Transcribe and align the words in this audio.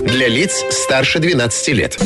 Для 0.00 0.28
лиц 0.28 0.64
старше 0.70 1.18
12 1.18 1.68
лет. 1.68 1.98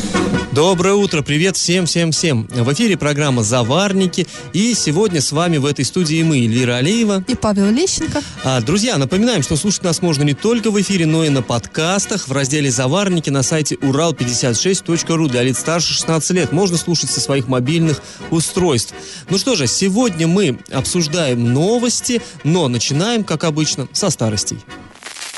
Доброе 0.50 0.94
утро, 0.94 1.22
привет 1.22 1.56
всем-всем-всем. 1.56 2.48
В 2.48 2.72
эфире 2.72 2.96
программа 2.96 3.44
«Заварники». 3.44 4.26
И 4.52 4.74
сегодня 4.74 5.20
с 5.20 5.30
вами 5.30 5.58
в 5.58 5.66
этой 5.66 5.84
студии 5.84 6.22
мы, 6.24 6.38
Эльвира 6.38 6.76
Алиева. 6.76 7.24
И 7.28 7.36
Павел 7.36 7.70
Лещенко. 7.70 8.20
А, 8.42 8.60
друзья, 8.60 8.98
напоминаем, 8.98 9.42
что 9.42 9.56
слушать 9.56 9.84
нас 9.84 10.02
можно 10.02 10.24
не 10.24 10.34
только 10.34 10.72
в 10.72 10.80
эфире, 10.80 11.06
но 11.06 11.24
и 11.24 11.28
на 11.28 11.42
подкастах 11.42 12.26
в 12.26 12.32
разделе 12.32 12.68
«Заварники» 12.68 13.30
на 13.30 13.44
сайте 13.44 13.76
урал56.ру 13.76 15.28
для 15.28 15.42
лиц 15.44 15.60
старше 15.60 15.94
16 15.94 16.30
лет. 16.30 16.52
Можно 16.52 16.76
слушать 16.76 17.10
со 17.10 17.20
своих 17.20 17.46
мобильных 17.46 18.02
устройств. 18.30 18.92
Ну 19.30 19.38
что 19.38 19.54
же, 19.54 19.68
сегодня 19.68 20.26
мы 20.26 20.58
обсуждаем 20.72 21.52
новости, 21.52 22.20
но 22.42 22.66
начинаем, 22.66 23.22
как 23.22 23.44
обычно, 23.44 23.86
со 23.92 24.10
старостей. 24.10 24.58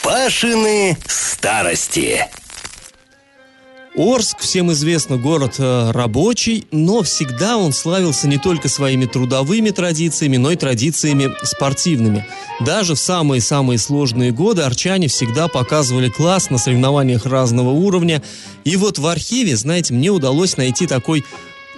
Пашины 0.02 0.96
старости. 1.06 2.26
Орск, 3.96 4.40
всем 4.40 4.70
известно, 4.72 5.16
город 5.16 5.54
э, 5.58 5.90
рабочий, 5.90 6.66
но 6.70 7.02
всегда 7.02 7.56
он 7.56 7.72
славился 7.72 8.28
не 8.28 8.36
только 8.36 8.68
своими 8.68 9.06
трудовыми 9.06 9.70
традициями, 9.70 10.36
но 10.36 10.50
и 10.50 10.56
традициями 10.56 11.32
спортивными. 11.42 12.26
Даже 12.60 12.94
в 12.94 12.98
самые-самые 12.98 13.78
сложные 13.78 14.32
годы 14.32 14.62
арчане 14.62 15.08
всегда 15.08 15.48
показывали 15.48 16.10
класс 16.10 16.50
на 16.50 16.58
соревнованиях 16.58 17.24
разного 17.24 17.70
уровня. 17.70 18.22
И 18.64 18.76
вот 18.76 18.98
в 18.98 19.06
архиве, 19.06 19.56
знаете, 19.56 19.94
мне 19.94 20.10
удалось 20.10 20.58
найти 20.58 20.86
такой 20.86 21.24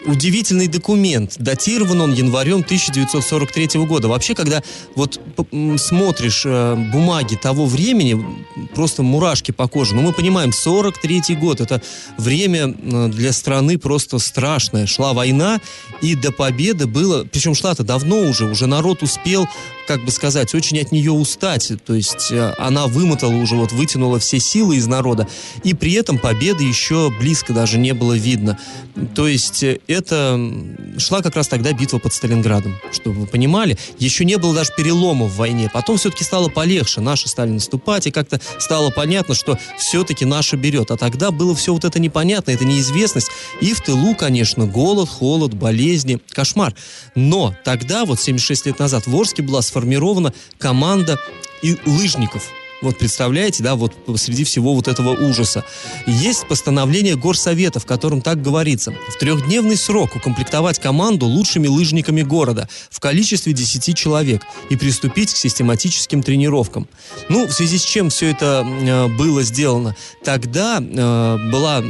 удивительный 0.06 0.68
документ. 0.68 1.34
Датирован 1.38 2.00
он 2.00 2.12
январем 2.12 2.58
1943 2.58 3.84
года. 3.86 4.08
Вообще, 4.08 4.34
когда 4.34 4.62
вот 4.94 5.20
смотришь 5.77 6.42
э, 6.44 6.74
бумаги 6.92 7.36
того 7.36 7.66
времени, 7.66 8.24
просто 8.74 9.02
мурашки 9.02 9.52
по 9.52 9.68
коже. 9.68 9.94
Но 9.94 10.02
мы 10.02 10.12
понимаем, 10.12 10.52
43 10.52 11.36
год, 11.36 11.60
это 11.60 11.82
время 12.16 12.74
э, 12.77 13.08
для 13.08 13.32
страны 13.32 13.78
просто 13.78 14.18
страшное. 14.18 14.86
Шла 14.86 15.12
война, 15.12 15.60
и 16.00 16.14
до 16.14 16.33
победы 16.33 16.86
было, 16.86 17.24
причем 17.24 17.55
шла-то 17.55 17.83
давно 17.83 18.20
уже, 18.20 18.44
уже 18.44 18.66
народ 18.66 19.02
успел, 19.02 19.48
как 19.89 20.05
бы 20.05 20.11
сказать, 20.11 20.55
очень 20.55 20.78
от 20.81 20.92
нее 20.92 21.12
устать. 21.12 21.72
То 21.86 21.94
есть 21.94 22.31
э, 22.31 22.55
она 22.58 22.86
вымотала 22.86 23.33
уже, 23.33 23.56
вот 23.56 23.72
вытянула 23.72 24.19
все 24.19 24.39
силы 24.39 24.77
из 24.77 24.86
народа, 24.86 25.27
и 25.64 25.72
при 25.72 25.95
этом 25.95 26.19
победы 26.19 26.62
еще 26.62 27.11
близко 27.19 27.55
даже 27.55 27.78
не 27.78 27.95
было 27.95 28.12
видно. 28.12 28.58
То 29.14 29.27
есть 29.27 29.62
э, 29.62 29.80
это 29.86 30.39
шла 30.98 31.22
как 31.22 31.36
раз 31.36 31.48
тогда 31.48 31.72
битва 31.72 31.98
под 31.98 32.12
Сталинградом, 32.12 32.77
чтобы 32.92 33.20
вы 33.20 33.27
понимали. 33.27 33.78
Еще 33.98 34.27
не 34.27 34.36
было 34.36 34.55
даже 34.55 34.72
перелома 34.77 35.25
в 35.25 35.36
войне. 35.36 35.70
Потом 35.72 35.97
все-таки 35.97 36.23
стало 36.23 36.50
полегче, 36.50 37.00
наши 37.00 37.27
стали 37.27 37.50
наступать, 37.50 38.06
и 38.06 38.11
как-то 38.11 38.42
стало 38.58 38.91
понятно, 38.91 39.34
что 39.34 39.58
все-таки 39.78 40.27
наша 40.27 40.58
берет. 40.58 40.91
А 40.91 40.98
тогда 40.98 41.30
было 41.30 41.55
все 41.55 41.73
вот 41.73 41.86
это 41.86 41.98
непонятно, 41.98 42.50
это 42.50 42.67
неизвестность. 42.67 43.28
И 43.62 43.73
в 43.73 43.80
тылу, 43.80 44.14
конечно, 44.14 44.67
голод, 44.67 45.08
холод, 45.08 45.55
болезни, 45.55 46.20
кошмар. 46.30 46.75
Но 47.14 47.56
тогда, 47.64 48.05
вот 48.05 48.20
76 48.20 48.67
лет 48.67 48.78
назад, 48.78 49.06
в 49.06 49.17
Орске 49.17 49.42
была 49.42 49.62
сформирована 49.62 49.77
команда 50.58 51.18
и 51.62 51.76
лыжников– 51.86 52.50
вот 52.80 52.98
представляете, 52.98 53.62
да, 53.62 53.74
вот 53.74 53.94
среди 54.16 54.44
всего 54.44 54.74
вот 54.74 54.88
этого 54.88 55.10
ужаса. 55.10 55.64
Есть 56.06 56.46
постановление 56.46 57.16
горсовета, 57.16 57.80
в 57.80 57.86
котором 57.86 58.20
так 58.22 58.40
говорится. 58.40 58.92
В 59.08 59.18
трехдневный 59.18 59.76
срок 59.76 60.14
укомплектовать 60.14 60.78
команду 60.78 61.27
лучшими 61.27 61.67
лыжниками 61.67 62.22
города 62.22 62.68
в 62.90 63.00
количестве 63.00 63.52
10 63.52 63.96
человек 63.96 64.42
и 64.70 64.77
приступить 64.77 65.33
к 65.33 65.36
систематическим 65.36 66.22
тренировкам. 66.22 66.88
Ну, 67.28 67.46
в 67.46 67.52
связи 67.52 67.78
с 67.78 67.83
чем 67.83 68.11
все 68.11 68.30
это 68.30 68.64
э, 68.67 69.08
было 69.08 69.42
сделано? 69.42 69.96
Тогда 70.24 70.78
э, 70.80 71.50
была 71.50 71.83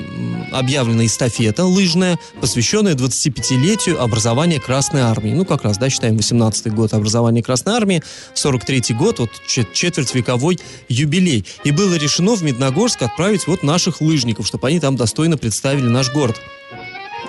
объявлена 0.52 1.04
эстафета 1.04 1.64
лыжная, 1.64 2.18
посвященная 2.40 2.94
25-летию 2.94 4.00
образования 4.00 4.60
Красной 4.60 5.02
Армии. 5.02 5.32
Ну, 5.32 5.44
как 5.44 5.64
раз, 5.64 5.76
да, 5.78 5.90
считаем, 5.90 6.16
18-й 6.16 6.70
год 6.70 6.94
образования 6.94 7.42
Красной 7.42 7.74
Армии, 7.74 8.02
43-й 8.34 8.94
год, 8.94 9.18
вот 9.18 9.30
четверть 9.46 10.14
вековой 10.14 10.58
юбилей. 10.88 11.44
И 11.64 11.70
было 11.70 11.94
решено 11.94 12.34
в 12.34 12.42
Медногорск 12.42 13.02
отправить 13.02 13.46
вот 13.46 13.62
наших 13.62 14.00
лыжников, 14.00 14.46
чтобы 14.46 14.68
они 14.68 14.80
там 14.80 14.96
достойно 14.96 15.36
представили 15.36 15.88
наш 15.88 16.12
город. 16.12 16.40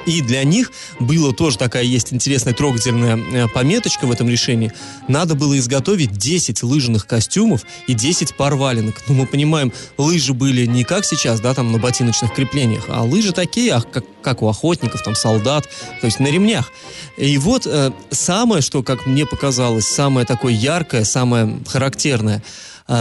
И 0.06 0.22
для 0.22 0.44
них 0.44 0.72
было 1.00 1.34
тоже 1.34 1.58
такая 1.58 1.84
есть 1.84 2.14
интересная 2.14 2.54
трогательная 2.54 3.18
э, 3.18 3.48
пометочка 3.48 4.06
в 4.06 4.12
этом 4.12 4.30
решении. 4.30 4.72
Надо 5.08 5.36
было 5.36 5.58
изготовить 5.58 6.12
10 6.12 6.64
лыжных 6.64 7.06
костюмов 7.06 7.66
и 7.88 7.94
10 7.94 8.36
пар 8.36 8.56
валенок. 8.56 8.96
Ну, 9.08 9.14
мы 9.14 9.28
понимаем, 9.28 9.74
лыжи 9.98 10.34
были 10.34 10.66
не 10.66 10.84
как 10.84 11.06
сейчас, 11.06 11.40
да, 11.42 11.54
там 11.54 11.72
на 11.72 11.78
ботиночных 11.78 12.34
креплениях, 12.34 12.86
а 12.88 13.04
лыжи 13.04 13.34
такие, 13.34 13.81
как, 13.92 14.06
как 14.22 14.42
у 14.42 14.48
охотников, 14.48 15.04
там, 15.04 15.16
солдат, 15.16 15.70
то 16.02 16.06
есть 16.06 16.20
на 16.20 16.28
ремнях. 16.28 16.72
И 17.18 17.38
вот 17.38 17.68
э, 17.68 17.92
самое, 18.10 18.62
что, 18.62 18.84
как 18.84 19.06
мне 19.06 19.26
показалось, 19.26 19.86
самое 19.86 20.26
такое 20.26 20.54
яркое, 20.54 21.04
самое 21.04 21.60
характерное– 21.68 22.44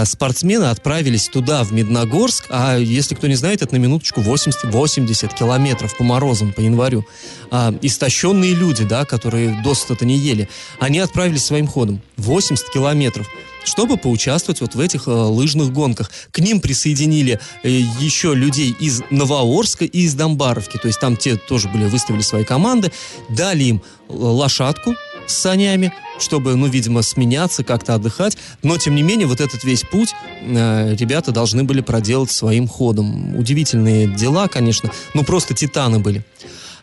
спортсмены 0.04 0.64
отправились 0.64 1.28
туда, 1.28 1.64
в 1.64 1.72
Медногорск, 1.72 2.46
а 2.50 2.76
если 2.76 3.14
кто 3.14 3.26
не 3.26 3.36
знает, 3.36 3.62
это 3.62 3.74
на 3.74 3.78
минуточку 3.78 4.20
80, 4.20 4.64
80 4.64 5.34
километров 5.34 5.96
по 5.96 6.04
морозам, 6.04 6.52
по 6.52 6.60
январю. 6.60 7.06
А, 7.50 7.74
истощенные 7.80 8.54
люди, 8.54 8.84
да, 8.84 9.04
которые 9.04 9.62
досыта-то 9.62 10.04
не 10.04 10.18
ели, 10.18 10.48
они 10.78 10.98
отправились 10.98 11.44
своим 11.44 11.66
ходом. 11.66 12.02
80 12.16 12.68
километров 12.70 13.28
чтобы 13.64 13.98
поучаствовать 13.98 14.60
вот 14.60 14.74
в 14.74 14.80
этих 14.80 15.06
э, 15.06 15.10
лыжных 15.10 15.72
гонках. 15.72 16.10
К 16.30 16.38
ним 16.38 16.60
присоединили 16.60 17.38
э, 17.62 17.68
еще 18.00 18.34
людей 18.34 18.74
из 18.80 19.02
Новоорска 19.10 19.84
и 19.84 20.00
из 20.00 20.14
Домбаровки, 20.14 20.78
то 20.78 20.88
есть 20.88 20.98
там 21.00 21.16
те 21.16 21.36
тоже 21.36 21.68
были, 21.68 21.84
выставили 21.84 22.22
свои 22.22 22.44
команды, 22.44 22.90
дали 23.28 23.64
им 23.64 23.82
э, 24.08 24.12
лошадку, 24.12 24.94
с 25.28 25.36
санями, 25.36 25.92
чтобы, 26.18 26.56
ну, 26.56 26.66
видимо, 26.66 27.02
сменяться, 27.02 27.64
как-то 27.64 27.94
отдыхать. 27.94 28.36
Но, 28.62 28.76
тем 28.78 28.94
не 28.94 29.02
менее, 29.02 29.26
вот 29.26 29.40
этот 29.40 29.64
весь 29.64 29.82
путь 29.82 30.14
э, 30.40 30.96
ребята 30.96 31.32
должны 31.32 31.64
были 31.64 31.80
проделать 31.80 32.30
своим 32.30 32.66
ходом. 32.66 33.36
Удивительные 33.36 34.06
дела, 34.06 34.48
конечно, 34.48 34.90
но 35.14 35.22
просто 35.22 35.54
титаны 35.54 35.98
были. 35.98 36.24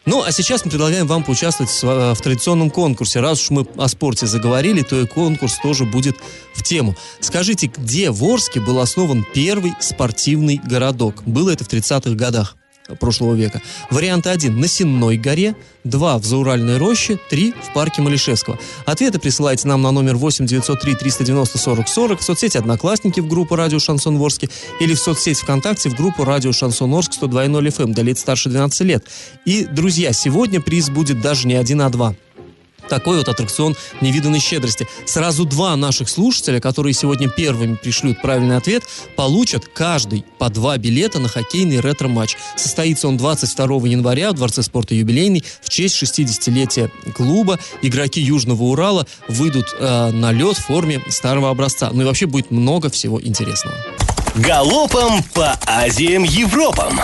Ну, 0.06 0.22
а 0.22 0.32
сейчас 0.32 0.64
мы 0.64 0.70
предлагаем 0.70 1.08
вам 1.08 1.24
поучаствовать 1.24 1.72
в, 1.72 2.14
в 2.14 2.22
традиционном 2.22 2.70
конкурсе. 2.70 3.22
Раз 3.22 3.42
уж 3.42 3.50
мы 3.50 3.68
о 3.76 3.88
спорте 3.88 4.28
заговорили, 4.28 4.84
то 4.84 5.02
и 5.02 5.08
конкурс 5.08 5.58
тоже 5.58 5.86
будет 5.86 6.16
в 6.54 6.62
тему. 6.62 6.96
Скажите, 7.20 7.72
где 7.76 8.12
в 8.12 8.24
Орске 8.24 8.62
был 8.62 8.80
основан 8.80 9.26
первый 9.34 9.74
спортивный 9.80 10.62
городок? 10.64 11.24
Было 11.26 11.50
это 11.50 11.64
в 11.64 11.70
30-х 11.70 12.12
годах 12.12 12.56
прошлого 13.00 13.34
века. 13.34 13.62
Вариант 13.90 14.28
1 14.28 14.60
на 14.60 14.68
Сенной 14.68 15.18
горе, 15.18 15.56
2 15.84 16.18
в 16.18 16.26
Зауральной 16.26 16.78
роще, 16.78 17.18
3 17.30 17.54
в 17.54 17.74
парке 17.74 18.02
Малишевского. 18.02 18.60
Ответы 18.86 19.20
присылайте 19.20 19.68
нам 19.68 19.82
на 19.82 19.92
номер 19.92 20.16
8 20.16 20.46
903 20.46 20.96
390 20.96 21.58
40 21.58 21.88
40 21.88 22.20
в 22.20 22.24
соцсети 22.24 22.58
Одноклассники 22.58 23.20
в 23.20 23.28
группу 23.28 23.56
Радио 23.56 23.80
Шансон 23.80 24.18
Ворске 24.18 24.50
или 24.80 24.94
в 24.94 25.00
соцсети 25.00 25.42
ВКонтакте 25.42 25.90
в 25.90 25.96
группу 25.96 26.24
Радио 26.24 26.52
Шансон 26.52 26.94
Орск 26.94 27.12
102.0 27.22 27.68
FM 27.68 27.94
для 27.94 28.04
лиц 28.04 28.20
старше 28.20 28.50
12 28.50 28.82
лет. 28.82 29.06
И, 29.46 29.66
друзья, 29.66 30.14
сегодня 30.14 30.62
приз 30.62 30.90
будет 30.90 31.22
даже 31.22 31.48
не 31.48 31.56
один, 31.56 31.82
а 31.82 31.90
два 31.90 32.16
такой 32.90 33.18
вот 33.18 33.30
аттракцион 33.30 33.76
невиданной 34.02 34.40
щедрости. 34.40 34.88
Сразу 35.06 35.46
два 35.46 35.76
наших 35.76 36.10
слушателя, 36.10 36.60
которые 36.60 36.94
сегодня 36.94 37.30
первыми 37.30 37.76
пришлют 37.76 38.22
правильный 38.22 38.58
ответ, 38.58 38.84
получат 39.16 39.66
каждый 39.68 40.26
по 40.38 40.50
два 40.50 40.78
билета 40.78 41.20
на 41.20 41.28
хоккейный 41.28 41.80
ретро-матч. 41.80 42.38
Состоится 42.56 43.08
он 43.08 43.18
22 43.18 43.88
января 43.88 44.32
в 44.32 44.36
Дворце 44.36 44.64
спорта 44.64 44.96
«Юбилейный» 44.96 45.44
в 45.62 45.70
честь 45.70 46.02
60-летия 46.02 46.92
клуба. 47.14 47.60
Игроки 47.82 48.22
Южного 48.22 48.64
Урала 48.64 49.08
выйдут 49.28 49.76
э, 49.78 50.12
на 50.12 50.32
лед 50.32 50.58
в 50.58 50.66
форме 50.66 51.02
старого 51.10 51.50
образца. 51.50 51.90
Ну 51.94 52.02
и 52.02 52.06
вообще 52.06 52.26
будет 52.26 52.52
много 52.52 52.90
всего 52.90 53.22
интересного. 53.22 53.76
Галопом 54.36 55.24
по 55.34 55.58
Азиям 55.66 56.24
Европам! 56.24 57.00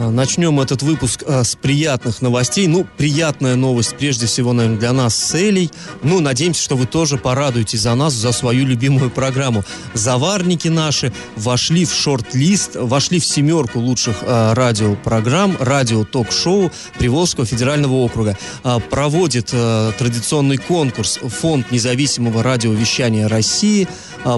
А, 0.00 0.10
начнем 0.10 0.60
этот 0.60 0.82
выпуск 0.82 1.24
а, 1.26 1.42
с 1.42 1.56
приятных 1.56 2.22
новостей. 2.22 2.68
Ну, 2.68 2.86
приятная 2.96 3.56
новость 3.56 3.96
прежде 3.96 4.26
всего, 4.26 4.52
наверное, 4.52 4.78
для 4.78 4.92
нас 4.92 5.16
с 5.16 5.34
Элей. 5.34 5.72
Ну, 6.04 6.20
надеемся, 6.20 6.62
что 6.62 6.76
вы 6.76 6.86
тоже 6.86 7.16
порадуетесь 7.16 7.80
за 7.80 7.96
нас, 7.96 8.12
за 8.12 8.30
свою 8.30 8.64
любимую 8.64 9.10
программу. 9.10 9.64
Заварники 9.94 10.68
наши 10.68 11.12
вошли 11.34 11.84
в 11.84 11.92
шорт-лист, 11.92 12.76
вошли 12.76 13.18
в 13.18 13.24
семерку 13.24 13.80
лучших 13.80 14.18
э, 14.22 14.52
радиопрограмм, 14.52 15.56
радио-ток-шоу 15.58 16.70
Приволжского 16.96 17.44
федерального 17.44 17.94
округа. 17.94 18.38
Проводит 18.90 19.46
традиционный 19.46 20.58
конкурс 20.58 21.18
Фонд 21.22 21.72
независимого 21.72 22.44
радиовещания 22.44 23.26
России. 23.26 23.88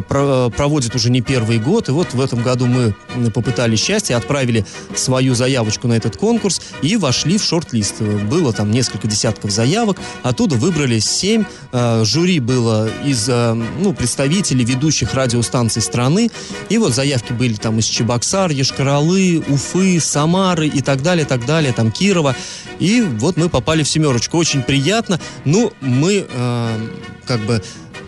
Про, 0.09 0.51
проводит 0.51 0.95
уже 0.95 1.11
не 1.11 1.21
первый 1.21 1.59
год. 1.59 1.89
И 1.89 1.93
вот 1.93 2.15
в 2.15 2.21
этом 2.21 2.43
году 2.43 2.67
мы 2.67 2.95
попытались 3.35 3.83
счастье, 3.83 4.17
отправили 4.17 4.65
свою 4.95 5.35
заявочку 5.51 5.89
на 5.89 5.95
этот 5.95 6.17
конкурс 6.17 6.63
и 6.81 6.97
вошли 6.97 7.37
в 7.37 7.43
шорт-лист. 7.43 8.01
Было 8.01 8.53
там 8.53 8.71
несколько 8.71 9.09
десятков 9.09 9.51
заявок, 9.51 9.99
оттуда 10.23 10.55
выбрали 10.55 11.01
семь. 11.01 11.45
Э, 11.73 12.05
жюри 12.05 12.39
было 12.39 12.89
из 13.05 13.29
э, 13.29 13.55
ну, 13.55 13.93
представителей 13.93 14.65
ведущих 14.65 15.13
радиостанций 15.13 15.83
страны. 15.83 16.31
И 16.69 16.79
вот 16.79 16.95
заявки 16.95 17.33
были 17.33 17.55
там 17.55 17.81
из 17.81 17.87
Чебоксар, 17.87 18.53
Ешкаралы, 18.53 19.43
Уфы, 19.49 19.99
Самары 19.99 20.69
и 20.69 20.83
так 20.83 21.03
далее, 21.03 21.27
так 21.27 21.45
далее, 21.47 21.73
там 21.73 21.91
Кирова. 21.91 22.37
И 22.79 23.03
вот 23.03 23.37
мы 23.37 23.49
попали 23.49 23.83
в 23.83 23.89
семерочку. 23.89 24.39
Очень 24.39 24.63
приятно. 24.63 25.21
Ну, 25.45 25.73
мы 25.81 26.27
э, 26.29 26.89
как 27.27 27.41
бы 27.41 27.61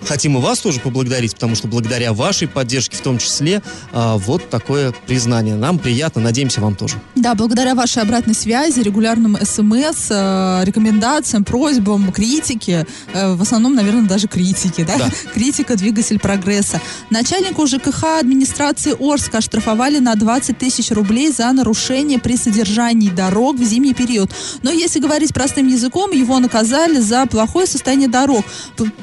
хотим 0.06 0.38
и 0.38 0.40
вас 0.40 0.60
тоже 0.60 0.80
поблагодарить, 0.80 1.34
потому 1.34 1.54
что 1.54 1.68
благодаря 1.68 2.12
вашей 2.12 2.48
поддержке 2.48 2.96
в 2.96 3.00
том 3.00 3.18
числе 3.18 3.62
а, 3.92 4.16
вот 4.16 4.50
такое 4.50 4.92
признание. 5.06 5.54
Нам 5.54 5.78
приятно, 5.78 6.20
надеемся, 6.20 6.60
вам 6.60 6.74
тоже. 6.74 6.96
Да, 7.14 7.34
благодаря 7.34 7.74
вашей 7.74 8.02
обратной 8.02 8.34
связи, 8.34 8.80
регулярным 8.80 9.36
смс, 9.42 10.08
э, 10.10 10.62
рекомендациям, 10.64 11.44
просьбам, 11.44 12.12
критике, 12.12 12.86
э, 13.12 13.34
в 13.34 13.42
основном, 13.42 13.74
наверное, 13.74 14.08
даже 14.08 14.28
критике, 14.28 14.84
да? 14.84 14.96
Да. 14.96 15.08
Критика– 15.34 15.76
двигатель 15.76 16.18
прогресса. 16.18 16.80
Начальнику 17.10 17.66
ЖКХ 17.66 18.18
администрации 18.20 18.94
Орска 18.98 19.38
оштрафовали 19.38 19.98
на 19.98 20.14
20 20.14 20.58
тысяч 20.58 20.90
рублей 20.90 21.32
за 21.32 21.50
нарушение 21.52 22.18
при 22.18 22.36
содержании 22.36 23.10
дорог 23.10 23.56
в 23.56 23.64
зимний 23.64 23.94
период. 23.94 24.30
Но 24.62 24.70
если 24.70 25.00
говорить 25.00 25.32
простым 25.32 25.68
языком, 25.68 26.10
его 26.12 26.38
наказали 26.38 26.98
за 27.00 27.26
плохое 27.26 27.66
состояние 27.66 28.08
дорог. 28.08 28.44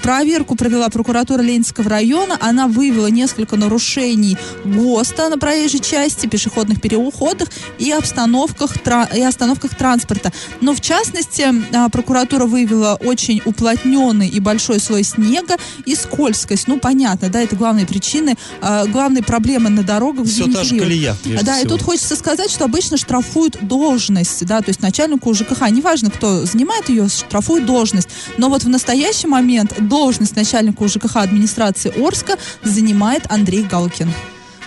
Проверку 0.02 0.56
провела 0.56 0.89
прокуратура 0.90 1.42
Ленинского 1.42 1.90
района. 1.90 2.38
Она 2.40 2.68
выявила 2.68 3.08
несколько 3.08 3.56
нарушений 3.56 4.38
ГОСТа 4.66 5.30
на 5.30 5.38
проезжей 5.38 5.80
части, 5.80 6.28
пешеходных 6.28 6.82
переходах 6.82 7.50
и 7.78 7.92
обстановках, 7.92 8.76
и 9.16 9.22
остановках 9.22 9.76
транспорта. 9.76 10.32
Но 10.62 10.74
в 10.74 10.82
частности, 10.82 11.46
а, 11.74 11.90
прокуратура 11.90 12.46
выявила 12.46 12.98
очень 13.04 13.42
уплотненный 13.46 14.28
и 14.28 14.40
большой 14.40 14.80
слой 14.80 15.04
снега 15.04 15.58
и 15.86 15.96
скользкость. 15.96 16.68
Ну, 16.68 16.80
понятно, 16.80 17.30
да, 17.30 17.42
это 17.42 17.56
главные 17.56 17.86
причины, 17.86 18.36
а, 18.62 18.86
главные 18.86 19.24
проблемы 19.24 19.70
на 19.70 19.84
дорогах 19.84 20.26
Все 20.26 20.46
та 20.52 20.64
же 20.64 20.78
колея, 20.78 21.16
Да, 21.44 21.58
и 21.58 21.66
всего. 21.66 21.78
тут 21.78 21.82
хочется 21.84 22.16
сказать, 22.16 22.52
что 22.52 22.66
обычно 22.66 22.98
штрафуют 22.98 23.58
должность, 23.62 24.46
да, 24.46 24.62
то 24.62 24.70
есть 24.70 24.82
начальнику 24.82 25.34
ЖКХ, 25.34 25.70
неважно, 25.70 26.10
кто 26.10 26.46
занимает 26.46 26.90
ее, 26.90 27.08
штрафуют 27.10 27.66
должность. 27.66 28.10
Но 28.38 28.50
вот 28.50 28.64
в 28.64 28.70
настоящий 28.70 29.28
момент 29.28 29.74
должность 29.80 30.36
начальника 30.36 30.79
ЖКХ 30.88 31.18
администрации 31.18 31.92
Орска 32.06 32.38
занимает 32.64 33.24
Андрей 33.30 33.64
Галкин. 33.64 34.14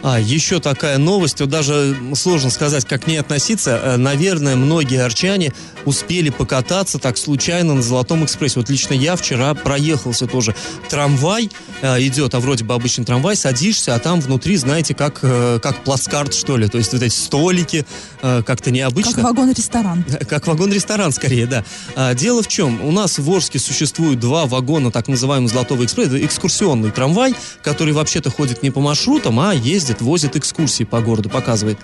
А, 0.03 0.19
еще 0.19 0.59
такая 0.61 0.99
новость, 0.99 1.41
вот 1.41 1.49
даже 1.49 1.97
сложно 2.15 2.51
сказать, 2.51 2.85
как 2.85 3.05
к 3.05 3.07
ней 3.07 3.19
относиться. 3.19 3.81
Э, 3.83 3.97
Наверное, 3.97 4.57
многие 4.57 5.03
арчане 5.03 5.53
успели 5.85 6.31
покататься 6.31 6.99
так 6.99 7.17
случайно 7.17 7.75
на 7.75 7.83
Золотом 7.83 8.25
экспрессе. 8.25 8.59
Вот 8.59 8.69
лично 8.69 8.95
я 8.95 9.15
вчера 9.15 9.55
проехался 9.55 10.27
тоже. 10.27 10.57
Трамвай 10.91 11.51
э, 11.83 12.03
идет, 12.03 12.35
а 12.35 12.41
вроде 12.41 12.65
бы 12.65 12.75
обычный 12.75 13.05
трамвай, 13.05 13.37
садишься, 13.37 13.95
а 13.95 13.99
там 13.99 14.21
внутри, 14.21 14.57
знаете, 14.57 14.95
как, 14.95 15.21
э, 15.23 15.61
как 15.63 15.85
плацкарт, 15.85 16.35
что 16.35 16.57
ли. 16.57 16.69
То 16.69 16.79
есть 16.79 16.93
вот 16.93 17.03
эти 17.03 17.15
столики, 17.15 17.87
как-то 18.21 18.71
необычно. 18.71 19.15
Как 19.15 19.25
вагон-ресторан. 19.25 20.05
Как 20.29 20.47
вагон-ресторан, 20.47 21.13
скорее, 21.13 21.47
да. 21.47 21.65
А, 21.97 22.15
дело 22.15 22.43
в 22.43 22.49
чем? 22.49 22.81
У 22.83 22.93
нас 22.93 23.19
в 23.19 23.31
Орске 23.31 23.59
существует 23.59 24.21
два 24.21 24.47
вагона 24.47 24.91
так 24.91 25.09
называемого 25.09 25.49
«Золотого 25.51 25.85
экспресса». 25.85 26.17
Это 26.17 26.25
экскурсионный 26.25 26.91
трамвай, 26.91 27.35
который 27.63 27.93
вообще-то 27.93 28.31
ходит 28.31 28.63
не 28.63 28.71
по 28.71 28.81
маршрутам, 28.81 29.41
а 29.41 29.53
ездит, 29.55 29.92
возит 30.00 30.37
экскурсии 30.37 30.85
по 30.85 31.00
городу, 31.00 31.29
показывает. 31.29 31.79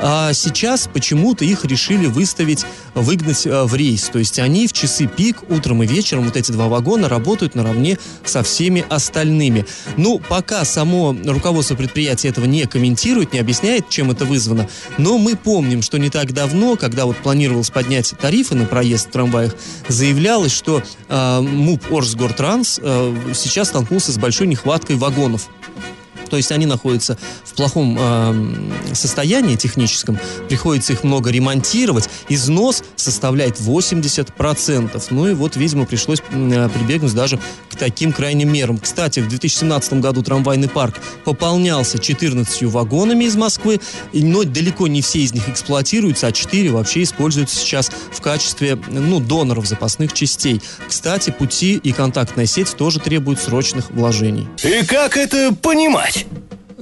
А 0.00 0.32
сейчас 0.32 0.88
почему-то 0.92 1.44
их 1.44 1.64
решили 1.64 2.06
выставить, 2.06 2.64
выгнать 2.94 3.46
а, 3.46 3.66
в 3.66 3.74
рейс. 3.74 4.04
То 4.04 4.18
есть 4.18 4.38
они 4.38 4.66
в 4.66 4.72
часы 4.72 5.06
пик, 5.06 5.42
утром 5.50 5.82
и 5.82 5.86
вечером, 5.86 6.24
вот 6.24 6.36
эти 6.36 6.52
два 6.52 6.68
вагона 6.68 7.08
работают 7.08 7.54
наравне 7.54 7.98
со 8.24 8.42
всеми 8.42 8.84
остальными. 8.88 9.66
Ну, 9.96 10.18
пока 10.18 10.64
само 10.64 11.14
руководство 11.24 11.74
предприятия 11.74 12.28
этого 12.28 12.46
не 12.46 12.66
комментирует, 12.66 13.32
не 13.32 13.38
объясняет, 13.38 13.88
чем 13.88 14.10
это 14.10 14.24
вызвано, 14.24 14.68
но 14.98 15.18
мы 15.18 15.36
помним, 15.36 15.82
что 15.82 15.98
не 15.98 16.10
так 16.10 16.32
давно, 16.32 16.76
когда 16.76 17.06
вот 17.06 17.16
планировалось 17.16 17.70
поднять 17.70 18.14
тарифы 18.20 18.54
на 18.54 18.64
проезд 18.64 19.08
в 19.08 19.10
трамваях, 19.10 19.54
заявлялось, 19.88 20.52
что 20.52 20.82
э, 21.08 21.40
МУП 21.40 21.92
Орсгортранс 21.92 22.80
э, 22.82 23.16
сейчас 23.34 23.68
столкнулся 23.68 24.12
с 24.12 24.18
большой 24.18 24.46
нехваткой 24.46 24.96
вагонов. 24.96 25.48
То 26.30 26.36
есть 26.36 26.52
они 26.52 26.66
находятся 26.66 27.18
в 27.44 27.54
плохом 27.54 27.96
э, 27.98 28.94
состоянии 28.94 29.56
техническом, 29.56 30.18
приходится 30.48 30.92
их 30.92 31.04
много 31.04 31.30
ремонтировать, 31.30 32.08
износ 32.28 32.82
составляет 32.96 33.58
80%. 33.60 35.04
Ну 35.10 35.28
и 35.28 35.34
вот, 35.34 35.56
видимо, 35.56 35.86
пришлось 35.86 36.20
э, 36.30 36.68
прибегнуть 36.68 37.14
даже 37.14 37.38
к 37.68 37.76
таким 37.76 38.12
крайним 38.12 38.52
мерам. 38.52 38.78
Кстати, 38.78 39.20
в 39.20 39.28
2017 39.28 39.94
году 39.94 40.22
трамвайный 40.22 40.68
парк 40.68 40.96
пополнялся 41.24 41.98
14 41.98 42.62
вагонами 42.64 43.24
из 43.24 43.36
Москвы, 43.36 43.80
но 44.12 44.44
далеко 44.44 44.86
не 44.86 45.02
все 45.02 45.20
из 45.20 45.34
них 45.34 45.48
эксплуатируются, 45.48 46.28
а 46.28 46.32
4 46.32 46.70
вообще 46.70 47.02
используются 47.02 47.56
сейчас 47.56 47.90
в 48.12 48.20
качестве 48.20 48.78
ну, 48.88 49.20
доноров 49.20 49.66
запасных 49.66 50.12
частей. 50.12 50.60
Кстати, 50.88 51.30
пути 51.30 51.74
и 51.74 51.92
контактная 51.92 52.46
сеть 52.46 52.74
тоже 52.76 53.00
требуют 53.00 53.40
срочных 53.40 53.90
вложений. 53.90 54.48
И 54.62 54.84
как 54.84 55.16
это 55.16 55.54
понимать? 55.54 56.19